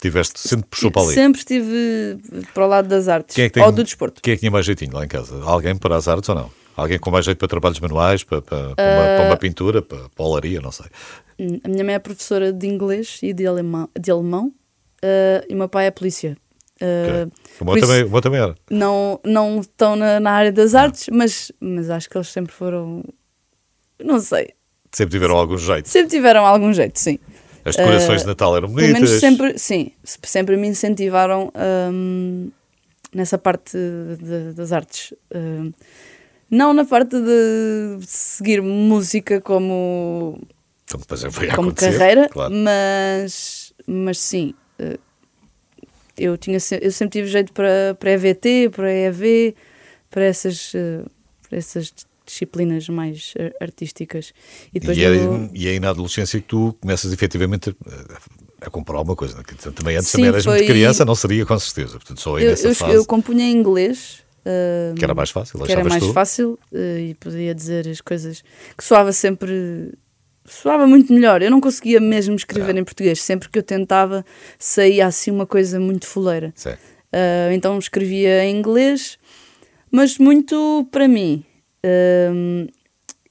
[0.00, 1.14] Tiveste, sempre puxou para ali.
[1.14, 2.18] Sempre estive
[2.54, 3.36] para o lado das artes.
[3.38, 4.20] É tem- Ou do desporto.
[4.22, 5.42] Quem é que tinha mais jeitinho lá em casa?
[5.42, 6.50] Alguém para as artes ou não?
[6.76, 9.36] Alguém com mais jeito para trabalhos manuais, para, para, para uma, para uma Ah.
[9.36, 10.86] pintura, para, para a olaria, não sei.
[11.64, 14.52] A minha mãe é professora de inglês e de alemão, de alemão
[15.02, 16.36] ah, e o meu pai é polícia.
[16.80, 16.84] Ah,
[17.26, 17.32] Ok.
[17.60, 18.54] O por meu, também, o meu também era.
[18.70, 23.02] não, não estão na, na área das artes, mas, mas acho que eles sempre foram.
[24.00, 24.50] Não sei.
[24.92, 25.88] Sempre tiveram algum jeito.
[25.88, 27.18] Sempre tiveram algum jeito, sim.
[27.64, 29.20] As decorações Ah, de Natal eram Pelo menos bonitas.
[29.20, 31.52] sempre, sim, se- sempre me incentivaram
[31.92, 32.50] hum,
[33.14, 35.12] nessa parte de- das artes.
[35.34, 35.72] Hum,
[36.50, 40.40] não na parte de seguir música como,
[40.90, 41.04] como
[41.52, 42.54] acontecer, carreira, Claro.
[42.54, 44.98] mas, mas sim, eh,
[46.16, 49.54] eu, tinha, eu sempre tive jeito para, para EVT, para EV,
[50.10, 51.02] para essas, eh,
[51.48, 51.92] para essas
[52.28, 54.32] disciplinas mais eh, artísticas.
[54.74, 57.74] E depois E é, no- e é aí na adolescência que tu começas efetivamente
[58.60, 59.36] a, a comprar alguma coisa.
[59.36, 59.42] né?
[59.46, 61.92] Que Também antes Sim, também eras muito foi- criança, não seria com certeza.
[61.98, 64.22] Portanto, só aí eu, nessa eu, fase eu compunha em inglês.
[64.44, 65.58] eh, que era mais fácil.
[65.60, 66.12] que era mais tu?
[66.12, 68.42] fácil eh, e podia dizer as coisas
[68.76, 69.92] que soava sempre
[70.44, 71.42] soava muito melhor.
[71.42, 72.78] Eu não conseguia mesmo escrever Ah.
[72.80, 73.20] em português.
[73.20, 74.24] Sempre que eu tentava,
[74.58, 76.54] saía assim uma coisa muito fuleira.
[77.12, 79.18] Ah, então escrevia em inglês,
[79.90, 81.44] mas muito para mim.
[81.84, 82.66] Ahm,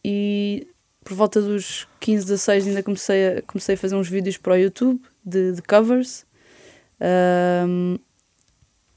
[0.04, 0.68] e
[1.04, 4.58] por volta dos 15, 16 ainda comecei a, comecei a fazer uns vídeos para o
[4.58, 6.26] YouTube de, de covers.
[7.00, 7.98] Ahm,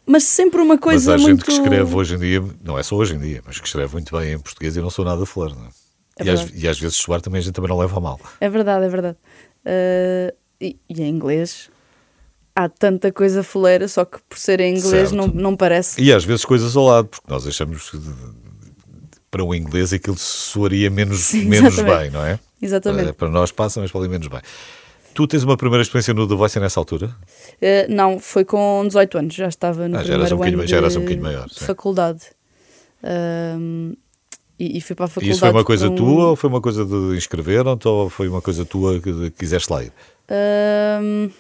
[0.07, 1.45] mas sempre uma Mas coisa há gente muito.
[1.45, 4.17] que escreve hoje em dia, não é só hoje em dia, mas que escreve muito
[4.17, 5.55] bem em português e não sou nada flor.
[5.55, 5.69] Não é?
[6.19, 8.21] É e, às, e às vezes soar também a gente também não leva a mal.
[8.41, 9.17] É verdade, é verdade.
[9.65, 11.71] Ah, e, e em inglês
[12.55, 15.15] há tanta coisa fuleira, só que por ser em inglês Certo.
[15.15, 16.01] não, não parece.
[16.03, 17.91] E às vezes coisas ao lado, porque nós achamos
[19.31, 22.39] para o inglês aquilo soaria menos, Sim, menos bem, não é?
[22.61, 23.11] Exatamente.
[23.11, 24.41] Eh, Para nós passa, mas para ali menos bem.
[25.15, 27.15] Tu tens uma primeira experiência no The Voice nessa altura?
[27.61, 30.77] Eh, não, foi com 18 anos, já estava no Ah, já primeiro um ano já
[30.77, 31.65] eras um de bocadinho maior, sim.
[31.65, 32.21] faculdade.
[33.03, 33.95] Ahm,
[34.59, 35.31] e, e fui para a E faculdade.
[35.33, 38.65] isso foi uma coisa tua ou foi uma coisa de inscrever-te ou foi uma coisa
[38.65, 39.93] tua que quiseste lá ir?
[40.29, 41.31] Ahm,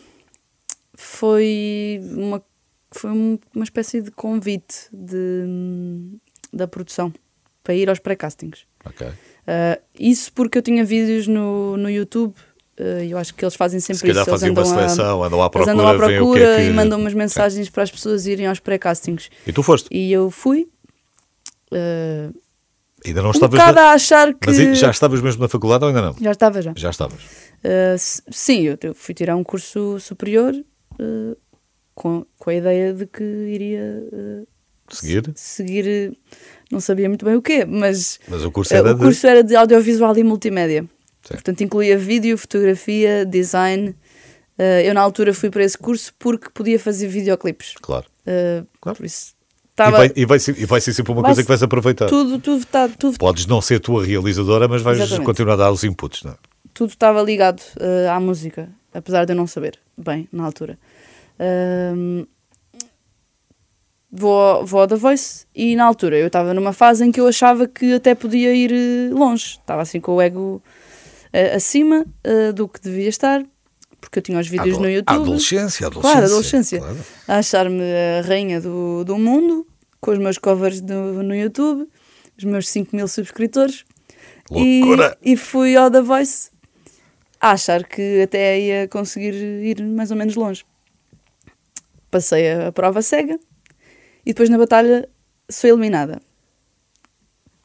[0.95, 2.43] foi uma,
[2.91, 5.45] foi um- uma espécie de convite de,
[6.53, 7.13] da produção
[7.71, 8.67] para ir aos pré-castings.
[9.47, 12.35] Ah, isso porque eu tinha vídeos no, no YouTube.
[12.81, 14.19] ah, eu acho que eles fazem sempre Se isso.
[14.19, 16.65] Eles faziam uma andam, a, seleção, andam à procura, andam à o que procura é
[16.65, 16.71] que...
[16.71, 19.31] e mandam umas mensagens para as pessoas irem aos pré-castings.
[19.47, 19.89] E tu foste?
[19.93, 20.69] E eu fui.
[21.73, 22.31] ah,
[23.07, 23.59] Ainda não um estavas...
[23.59, 24.47] na- a achar que.
[24.47, 26.17] Mas já estavas mesmo na faculdade ou ainda não?
[26.21, 26.73] Já estava já.
[26.77, 27.23] Já estavas.
[27.23, 27.97] Uh,
[28.31, 31.37] sim, eu, fui tirar um curso superior uh,
[31.95, 34.47] com, com a ideia de que iria uh,
[34.97, 35.31] Seguir?
[35.35, 36.17] seguir,
[36.71, 39.43] não sabia muito bem o quê, mas Mas o curso eh, era o curso era
[39.43, 40.83] de audiovisual e multimédia.
[41.23, 41.35] Certo.
[41.45, 43.95] Portanto, incluía vídeo, fotografia, design.
[44.59, 47.69] Eh, eu, na altura, fui para esse curso porque podia fazer videoclipes.
[47.69, 47.75] de.
[47.81, 48.07] Claro.
[48.27, 48.97] Eh, Claro.
[48.97, 51.43] Por isso, E estava vai, e, vai ser, e vai ser sempre uma Vai coisa
[51.43, 52.07] que vais aproveitar.
[52.07, 55.25] tudo, tudo, tá, tudo, Podes não ser tua realizadora, mas vais Exatamente.
[55.27, 56.37] continuar a dar os inputs, não é?
[56.73, 60.79] tudo estava ligado eh, à música, apesar de eu não saber bem na altura.
[61.39, 62.27] Ahm,
[64.11, 67.29] vou, vou ao The Voice e na altura eu estava numa fase em que eu
[67.29, 69.59] achava que até podia ir eh, longe.
[69.61, 70.63] Estava assim com o ego
[71.33, 73.45] eh, acima eh, do que devia estar,
[74.01, 75.21] porque eu tinha os vídeos no YouTube.
[75.21, 76.01] Adolescência, adolescência.
[76.01, 76.79] Claro, adolescência.
[76.81, 76.99] Claro.
[77.29, 77.83] a achar-me
[78.19, 79.67] a rainha do, do mundo,
[80.01, 81.89] com os meus covers no, no YouTube,
[82.37, 83.85] os meus 5 mil subscritores.
[84.51, 85.17] E, Loucura!
[85.23, 86.51] e fui ao The Voice
[87.41, 90.65] a achar que até ia conseguir ir mais ou menos longe.
[92.11, 93.39] Passei a prova cega
[94.25, 95.09] e depois na batalha
[95.49, 96.21] sou eliminada.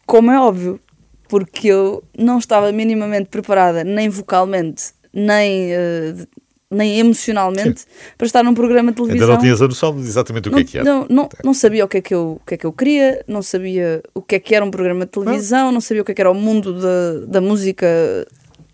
[0.06, 0.80] Como é óbvio,
[1.28, 5.70] porque eu não estava minimamente preparada, nem vocalmente, nem,
[6.15, 6.28] de-
[6.70, 7.86] nem emocionalmente,
[8.18, 9.34] para estar num programa de Ainda televisão.
[9.36, 10.86] não tinhas a noção de exatamente o que Não, é que era.
[10.86, 13.24] não, não, não sabia o que, é que eu, o que é que eu queria,
[13.28, 16.12] não sabia o que é que era um programa de televisão, não sabia o que
[16.12, 17.88] é que era o mundo da, da música,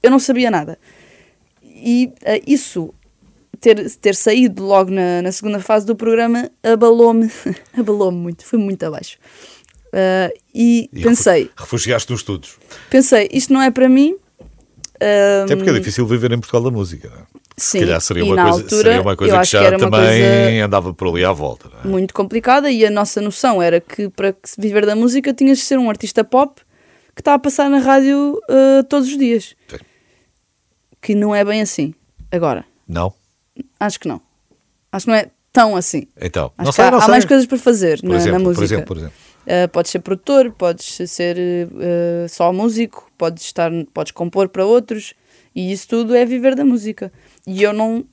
[0.03, 0.77] eu não sabia nada.
[1.63, 2.93] E eh, isso,
[3.61, 7.31] ter, ter saído logo na, na segunda fase do programa, abalou-me,
[7.77, 9.17] abalou-me muito, foi muito abaixo.
[9.93, 12.57] Ah, e, E pensei, refu- Refugiaste nos estudos.
[12.89, 14.15] pensei, isto não é para mim.
[14.99, 17.09] Ah, Até porque é difícil viver em Portugal da música.
[17.09, 17.21] Não é?
[17.57, 19.71] Se sim, calhar seria e uma na coisa, altura, seria uma coisa eu que já
[19.71, 21.69] que também coisa andava por ali à volta.
[21.83, 21.87] É?
[21.87, 25.65] muito complicada e a nossa noção era que para se viver da música tinhas de
[25.65, 26.59] ser um artista pop
[27.13, 29.53] que está a passar na rádio uh, todos os dias.
[29.67, 29.77] Sim.
[31.01, 31.93] Que não é bem assim.
[32.31, 33.13] Agora, Não?
[33.79, 34.21] Acho que não.
[34.91, 36.07] Acho que não é tão assim.
[36.19, 37.11] Então, Acho não sei, há, não há sei.
[37.11, 38.55] mais coisas para fazer na, exemplo, na música.
[38.59, 39.15] Por exemplo, por exemplo.
[39.41, 45.13] Uh, podes ser produtor, podes ser uh, só músico, podes, estar, podes compor para outros
[45.55, 47.11] e isso tudo é viver da música.
[47.47, 48.05] E eu não,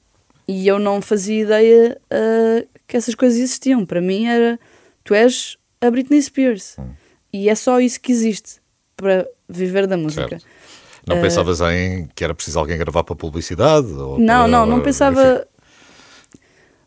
[0.47, 3.85] e eu não fazia ideia uh, que essas coisas existiam.
[3.85, 4.59] Para mim era
[5.05, 6.89] tu és a Britney Spears Hum.
[7.33, 8.57] e é só isso que existe
[8.97, 10.29] para viver da música.
[10.29, 10.47] Certo.
[11.09, 13.89] Não Eh, pensavas em que era preciso alguém gravar para publicidade?
[13.89, 15.47] Ou Não, para- não, não pensava.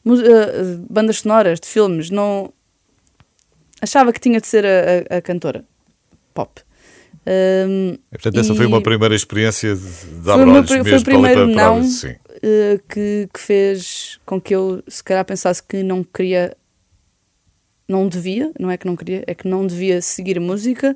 [0.06, 2.52] uh, bandas sonoras de filmes, não.
[3.82, 5.66] Achava que tinha de ser a, a- a cantora
[6.34, 6.62] pop.
[7.26, 10.70] Um, E, portanto, essa e foi uma primeira experiência de, Foi dar meu olhos mesmo
[10.70, 11.84] foi o para primeiro para- para- não.
[11.84, 12.12] Sim.
[12.14, 16.56] uh, que, que fez com que eu, se calhar, pensasse que não queria.
[17.88, 20.96] Não devia, não é que não queria, é que não devia seguir música.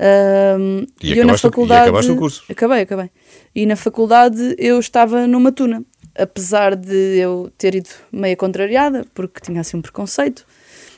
[0.00, 1.82] Um, E eu na acabaste o- e faculdade.
[1.82, 2.44] acabaste o curso.
[2.48, 3.10] Acabei, acabei.
[3.54, 5.82] E na faculdade eu estava numa tuna.
[6.16, 10.40] Apesar de eu ter ido meia contrariada, porque tinha assim um preconceito,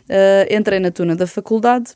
[0.09, 1.93] uh, entrei na tuna da faculdade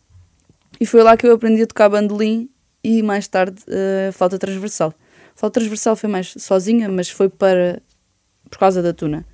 [0.81, 2.51] e foi lá que eu aprendi a tocar bandolim
[2.83, 4.93] e mais tarde uh, flauta transversal.
[5.35, 7.81] Flauta transversal foi mais sozinha, mas foi para
[8.51, 9.25] por causa da tuna.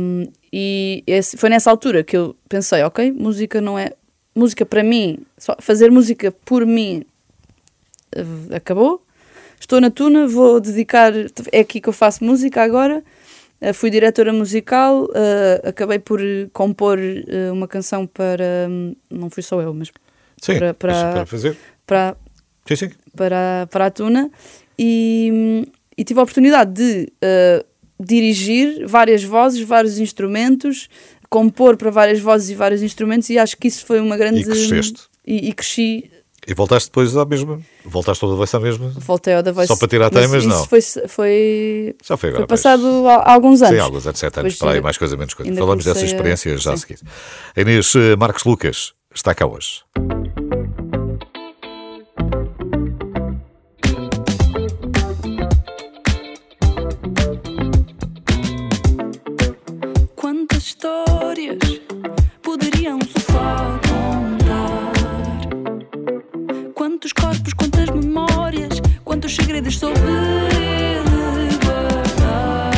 [0.00, 3.92] Um, e esse- foi nessa altura que eu pensei, ok, música não é
[4.34, 7.04] música para mim, só fazer música por mim
[8.16, 9.02] uh, acabou.
[9.60, 11.12] Estou na tuna, vou dedicar,
[11.52, 13.02] é aqui que eu faço música agora.
[13.60, 16.20] Uh, fui diretora musical, uh, acabei por
[16.52, 19.90] compor uh, uma canção para, hum, não fui só eu, mas
[20.42, 21.56] Sim, Para- para- para fazer.
[21.86, 22.16] para
[22.66, 22.90] Sim, sim.
[23.16, 24.30] para, para a Tuna
[24.78, 25.66] e,
[25.96, 27.12] e tive a oportunidade de
[27.98, 30.88] dirigir várias vozes, vários instrumentos,
[31.34, 34.40] compor para várias vozes e vários instrumentos e acho que isso foi uma grande...
[34.40, 35.02] E cresceste.
[35.26, 36.10] E, e cresci,
[36.46, 37.60] E voltaste depois à mesma.
[37.84, 38.92] Voltaste toda vez à mesma.
[38.98, 39.66] voltei ao da Voice.
[39.68, 40.64] Só para tirar temas, isso não.
[40.66, 42.42] Foi, foi, Já foi agora.
[42.42, 43.80] foi passado há, alguns Sim, anos.
[43.80, 45.52] alguns anos, sete anos, para aí, mais coisa, menos coisa.
[45.54, 46.82] Falamos dessa comecei a- experiência já a sim.
[46.86, 47.00] seguir.
[47.56, 49.82] A Inês eh, Marcos Lucas está cá hoje.
[69.64, 70.00] Segredos soube
[71.64, 72.74] guardar?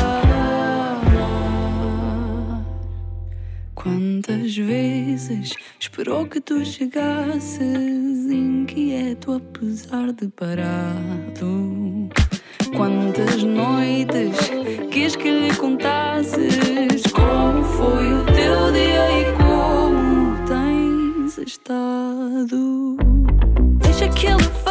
[3.75, 12.09] Quantas vezes esperou que tu chegasses inquieto apesar de parado?
[12.77, 14.37] Quantas noites
[14.91, 22.97] quis que lhe contasses como foi o teu dia e como tens estado?
[23.83, 24.66] Deixa que ele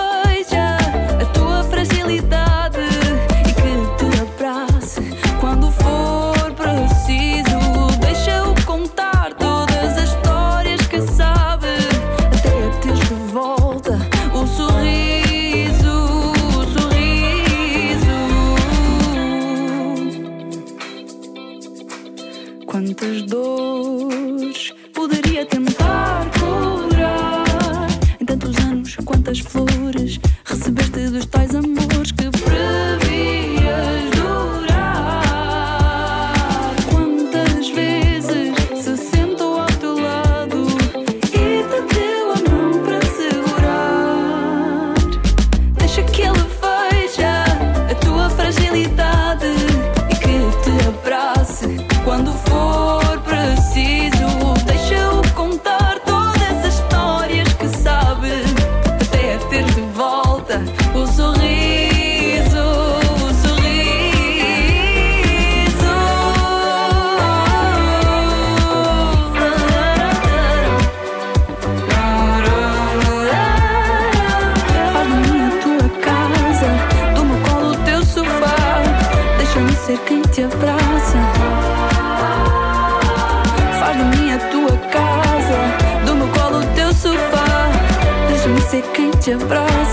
[89.26, 89.85] ser quem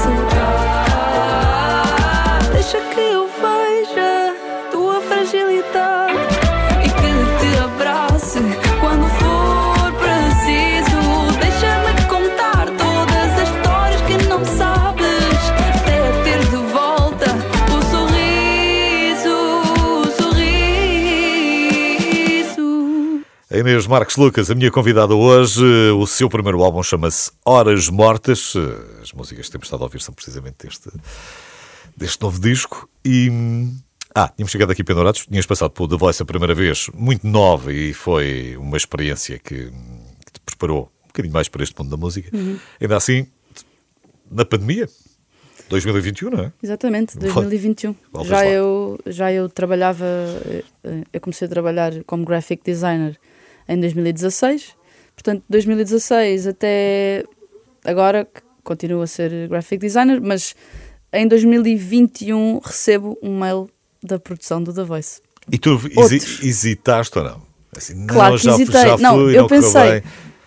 [23.72, 28.52] Inês Marques Lucas, a minha convidada hoje, o seu primeiro álbum chama-se Horas Mortas.
[29.02, 30.90] As músicas que temos estado a ouvir são precisamente deste,
[31.96, 32.86] deste novo disco.
[33.02, 33.30] E.
[34.14, 37.72] Ah, tínhamos chegado aqui pendurados, tinhas passado pelo The Voice a primeira vez, muito nova,
[37.72, 41.96] e foi uma experiência que, que te preparou um bocadinho mais para este mundo da
[41.96, 42.28] música.
[42.78, 43.26] Ainda assim,
[44.30, 44.86] na pandemia,
[45.70, 46.52] 2021, não é?
[46.62, 47.96] Exatamente, 2021.
[48.12, 48.46] Voltas Já lá.
[48.46, 53.18] eu, já eu trabalhava, eh, eh, eu comecei a trabalhar como graphic designer
[53.68, 54.74] em 2016.
[55.14, 57.24] Portanto, 2016 até
[57.84, 60.54] agora que continuo a ser graphic designer, mas
[61.12, 63.68] em 2021 recebo um mail
[64.02, 65.20] da produção do The Voice.
[65.50, 67.42] E tu hesi- hesitaste ou não?
[67.76, 68.80] Assim, Claro não, que já, hesitei.
[68.82, 70.02] já não, fui, eu não pensei,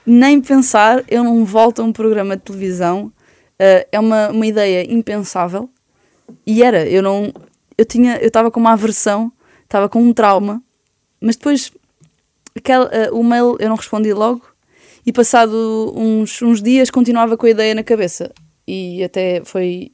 [0.05, 3.11] nem pensar, eu não volto a um programa de televisão.
[3.57, 5.69] eh, é uma, uma ideia impensável.
[6.45, 7.31] E era, eu não.
[7.77, 9.31] Eu tinha, eu estava com uma aversão,
[9.63, 10.61] estava com um trauma,
[11.21, 11.71] mas depois
[12.55, 14.55] aquele, eh, o mail eu não respondi logo
[15.05, 18.31] e passado uns, uns dias continuava com a ideia na cabeça.
[18.67, 19.91] E até foi,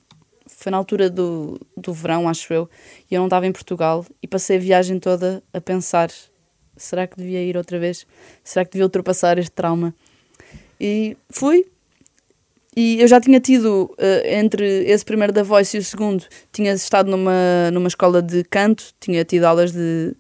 [0.48, 2.70] foi na altura do, do verão, acho eu,
[3.10, 6.10] e eu não estava em Portugal e passei a viagem toda a pensar:
[6.78, 8.08] será que devia ir outra vez?
[8.44, 9.94] Será que devia ultrapassar este trauma?
[10.80, 11.66] E fui.
[12.74, 16.72] E eu já tinha tido, eh, entre esse primeiro da Voice e o segundo, tinha
[16.72, 20.16] estado numa, numa escola de canto, tinha tido aulas de,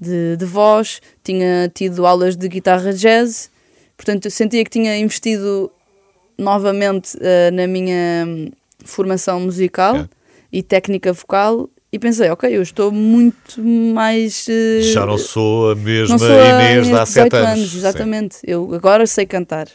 [0.00, 3.50] de, de voz, tinha tido aulas de guitarra jazz,
[3.96, 5.70] portanto eu sentia que tinha investido
[6.38, 8.50] novamente eh, na minha hum,
[8.84, 10.08] formação musical É.
[10.50, 14.46] e técnica vocal e pensei, ok, eu estou muito mais...
[14.48, 17.70] eh, Já não sou a mesma sou a Inês de há de 7 18 anos.
[17.70, 17.78] Sim.
[17.78, 18.36] Exatamente.
[18.44, 19.68] Eu agora sei cantar.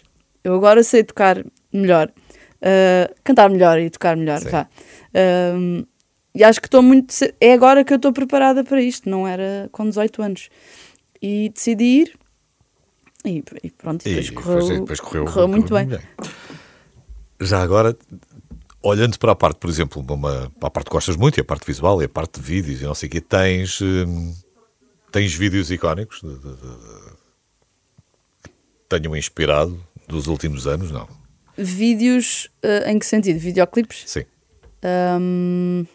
[0.44, 2.10] Eu agora sei tocar melhor.
[2.62, 4.40] Uh, cantar melhor e tocar melhor.
[4.40, 4.50] Sim.
[4.50, 4.68] Vá.
[5.56, 5.84] Um,
[6.36, 7.14] e acho que estou muito.
[7.40, 9.10] É agora que eu estou preparada para isto.
[9.10, 10.50] Não era com 18 anos.
[11.22, 12.14] E decidi ir.
[13.26, 15.88] E, e pronto, e E depois, correu, depois- depois correu, correu muito bem.
[17.42, 17.98] Já agora,
[18.84, 21.44] olhando para a parte, por exemplo, uma, para a parte que gostas muito, e a
[21.44, 24.34] parte visual, e a parte de vídeos, e não sei o quê, tens, hum,
[25.12, 26.96] tens vídeos icónicos de- de- de-
[28.44, 28.52] que
[28.88, 30.92] tenham inspirado dos últimos anos?
[30.92, 31.08] Não.
[31.58, 33.40] Vídeos, uh, em que sentido?
[33.40, 34.04] Videoclipes?
[34.06, 34.24] Sim.
[35.20, 35.86] Um,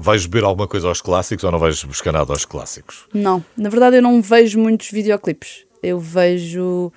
[0.00, 3.06] Vais beber alguma coisa aos clássicos ou não vais buscar nada aos clássicos?
[3.12, 5.64] Não, na verdade eu não vejo muitos videoclipes.
[5.82, 6.92] Eu vejo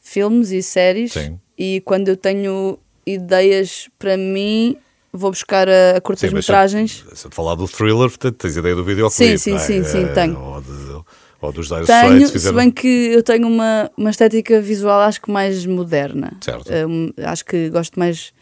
[0.00, 1.40] filmes e séries Sim.
[1.58, 4.76] e quando eu tenho ideias para mim
[5.12, 7.04] vou buscar a, a Sim, curtas-metragens.
[7.10, 9.58] se, se eu te falar do thriller, portanto, tens ideia do videoclipe, Sim, sim, é?
[9.58, 10.38] sim, sim, Eh, tenho.
[10.38, 11.02] Ou, de-
[11.40, 12.56] ou dos Dire Tenho, Straits se fizeram...
[12.56, 16.36] bem que eu tenho uma, uma estética visual acho que mais moderna.
[16.40, 16.70] Certo.
[16.88, 18.32] Um, acho que gosto mais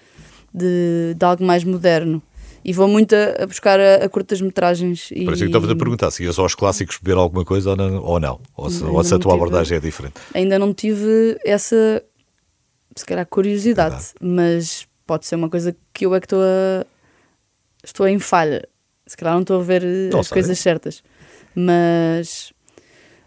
[0.52, 2.22] de, de algo mais moderno.
[2.68, 5.10] E vou muito a, a buscar a, a curtas-metragens.
[5.12, 5.24] E...
[5.24, 7.76] Por isso é que estava a perguntar se ias aos clássicos beber alguma coisa ou
[7.76, 8.02] não.
[8.02, 8.40] Ou, não.
[8.56, 10.14] ou, se, ou se a tua tive- abordagem é diferente.
[10.34, 12.02] ainda não tive essa,
[12.96, 14.14] se calhar, curiosidade, Verdade.
[14.20, 16.84] mas pode ser uma coisa que eu é que estou a,
[17.84, 18.66] estou em falha.
[19.06, 20.34] Se calhar não estou a ver eh, Não as sei.
[20.34, 21.04] coisas certas,
[21.54, 22.52] mas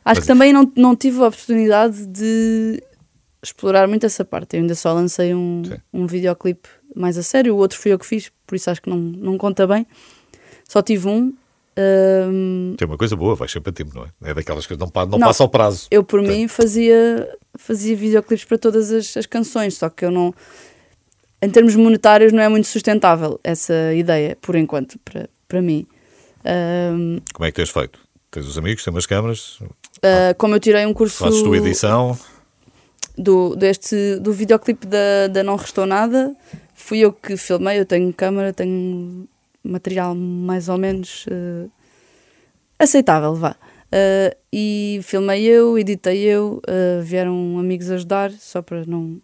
[0.03, 2.83] acho Mas- que também não, não tive a oportunidade de
[3.41, 4.57] explorar muito essa parte.
[4.57, 5.77] Eu ainda só lancei um, Sim.
[5.93, 8.89] um videoclipe mais a sério, o outro fui eu que fiz, por isso acho que
[8.89, 9.85] não, não conta bem.
[10.67, 11.33] Só tive um.
[12.77, 14.31] Tem uma coisa boa, vais sempre a tempo, não é?
[14.31, 15.27] É daquelas que não, não, Não.
[15.27, 15.87] passa o prazo.
[15.89, 20.11] eu por Portanto, mim fazia fazia videoclipes para todas as, as canções, só que eu
[20.11, 20.33] não
[21.41, 25.87] em termos monetários não é muito sustentável essa ideia, por enquanto, para, para mim.
[26.45, 27.97] Um, Como é que tens feito?
[28.29, 32.17] Tens os amigos, tens umas câmaras, uh, como eu tirei um curso fazes tua edição.
[33.17, 36.35] do, deste, do videoclipe da, da Não Restou Nada,
[36.89, 39.29] fui eu que filmei, eu tenho câmara, tenho
[39.63, 41.71] material mais ou menos uh,
[42.79, 43.55] aceitável, vá.
[43.91, 49.21] Uh, e filmei eu, editei eu, uh, vieram amigos ajudar, só para não,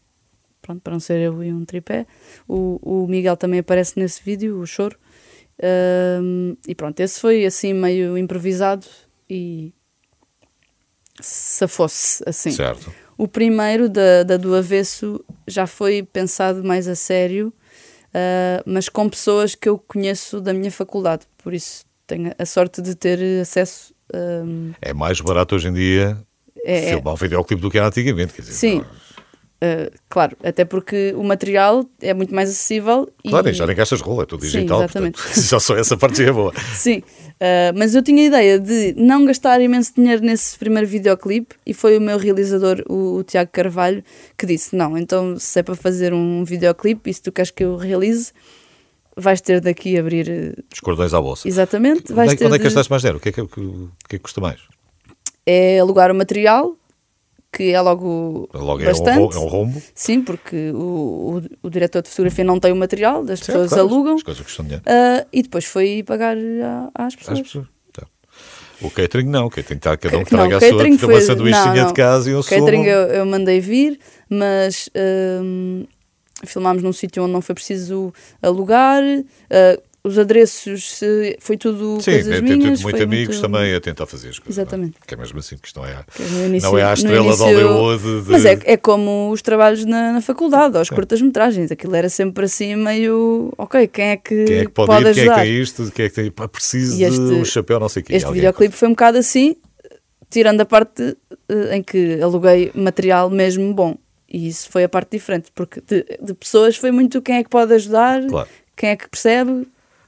[0.61, 2.05] pronto, para não ser eu e um tripé.
[2.47, 4.99] O, o Miguel também aparece nesse vídeo, o choro.
[6.67, 8.85] E pronto, esse foi assim meio improvisado
[9.27, 9.73] e
[11.19, 12.51] se fosse assim.
[12.51, 12.93] Certo.
[13.17, 17.53] O primeiro, da, da do avesso, já foi pensado mais a sério,
[18.09, 22.81] uh, mas com pessoas que eu conheço da minha faculdade, por isso tenho a sorte
[22.81, 23.93] de ter acesso.
[24.13, 26.17] Um, É mais barato hoje em dia
[26.63, 26.89] É, é.
[26.93, 28.33] filmar um videoclipe do que era antigamente.
[28.33, 28.85] Quer dizer, sim, uh,
[30.09, 33.09] claro, até porque o material é muito mais acessível.
[33.27, 35.17] Claro, e, já nem gastas rola, é tudo Sim, digital, exatamente.
[35.21, 36.53] portanto, já só essa parte já é boa.
[36.75, 37.01] Sim,
[37.35, 41.73] uh, mas eu tinha a ideia de não gastar imenso dinheiro nesse primeiro videoclipe e
[41.73, 44.03] foi o meu realizador, o, o Tiago Carvalho,
[44.37, 47.63] que disse: Não, então se é para fazer um videoclipe e se tu queres que
[47.63, 48.31] eu realize,
[49.15, 50.27] vais ter daqui a abrir.
[50.29, 51.47] uh, Os cordões à bolsa.
[51.47, 53.17] Exatamente, Onde vais é, ter onde é que de- gastaste mais dinheiro?
[53.17, 53.47] O que é que, o
[54.09, 54.59] que é que custa mais?
[55.47, 56.75] é alugar o material,
[57.55, 59.35] que é logo, Logo é bastante.
[59.37, 59.81] é um rombo.
[59.93, 63.69] Sim, porque o, o, o diretor de fotografia não tem o material, as Certo, pessoas
[63.69, 64.15] claro, alugam.
[64.15, 64.83] As coisas custam dinheiro.
[64.85, 67.39] uh, e depois foi pagar a- às pessoas.
[67.39, 67.65] Às pessoas.
[67.93, 68.03] Tá.
[68.81, 71.05] O catering não, o catering está cada um que traga a o sua, catering fica
[71.07, 73.97] uma foi- sanduíchezinha não, de casa e um O catering eu, eu mandei vir,
[74.29, 74.89] mas
[75.41, 75.85] hum,
[76.45, 79.01] filmámos num sítio onde não foi preciso alugar.
[79.01, 80.99] uh, os adereços
[81.39, 82.59] foi tudo Sim, coisas minhas.
[82.59, 84.57] tudo muito foi amigos muito- também a tentar fazer as coisas.
[84.57, 84.91] Exatamente.
[84.93, 85.07] não é?
[85.07, 87.27] Que é mesmo assim, que isto não é, no início- não é a estrela de
[87.27, 88.23] início- Hollywood.
[88.25, 88.31] De...
[88.31, 91.71] Mas é, é como os trabalhos na, na faculdade, aos curtas-metragens.
[91.71, 93.51] Aquilo era sempre assim meio.
[93.57, 95.13] Ok, quem é que, Quem é que pode, pode ir?
[95.13, 95.35] Quem é ajudar?
[95.43, 95.91] que é isto?
[95.91, 96.31] Quem é que tem?
[96.31, 98.15] Pá, preciso este- de um chapéu, não sei o quê.
[98.15, 99.55] Este videoclipe foi um bocado assim,
[100.29, 101.15] tirando a parte
[101.49, 103.97] eh, em que aluguei material mesmo bom.
[104.27, 107.49] E isso foi a parte diferente, porque de, de pessoas foi muito quem é que
[107.49, 108.49] pode ajudar, Claro.
[108.75, 109.67] quem é que percebe.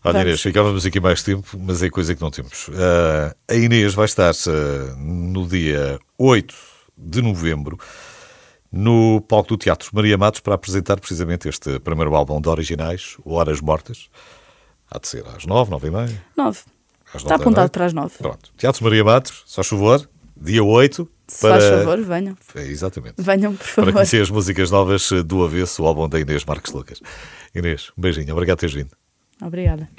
[0.09, 0.21] Olha.
[0.21, 2.69] Inês, ficávamos aqui mais tempo, mas é coisa que não temos.
[2.73, 6.55] Ah, a Inês vai estar ah, no dia 8
[6.97, 7.77] de novembro
[8.71, 13.61] no palco do Teatro Maria Matos para apresentar precisamente este primeiro álbum de originais, Horas
[13.61, 14.09] Mortas.
[14.89, 16.23] Há de ser às 9, 9 e meia.
[16.35, 16.59] Nove.
[17.13, 18.13] Às Está nove da apontado para as nove.
[18.17, 18.51] Pronto.
[18.57, 21.09] Teatro Maria Matos, só favor, dia 8.
[21.27, 21.59] Se para...
[21.59, 22.37] faz favor, venham.
[22.55, 23.15] É, exatamente.
[23.17, 23.93] Venham, por Para favor.
[23.93, 27.01] conhecer as músicas novas do Avesso, o álbum da Inês Marques Lucas.
[27.53, 28.31] Inês, um beijinho.
[28.33, 28.91] Obrigado por teres vindo.
[29.41, 29.89] Obrigada.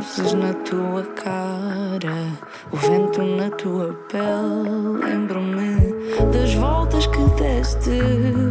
[0.00, 2.26] Luzes na tua cara,
[2.72, 5.04] o vento na tua pele.
[5.04, 5.92] Lembro-me
[6.32, 8.00] das voltas que deste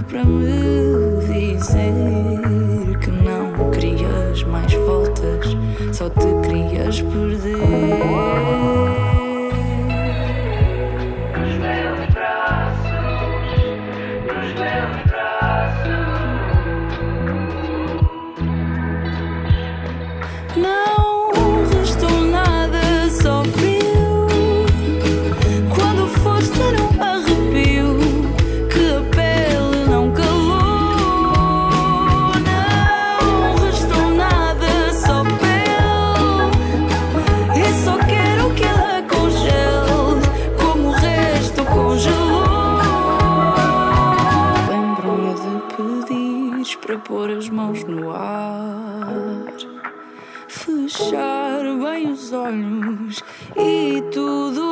[0.07, 5.57] para me dizer que não querias mais voltas,
[5.91, 8.88] só te querias perder.
[46.89, 49.53] Para pôr as mãos no ar.
[50.47, 53.23] Fechar bem os olhos
[53.55, 54.68] e tudo.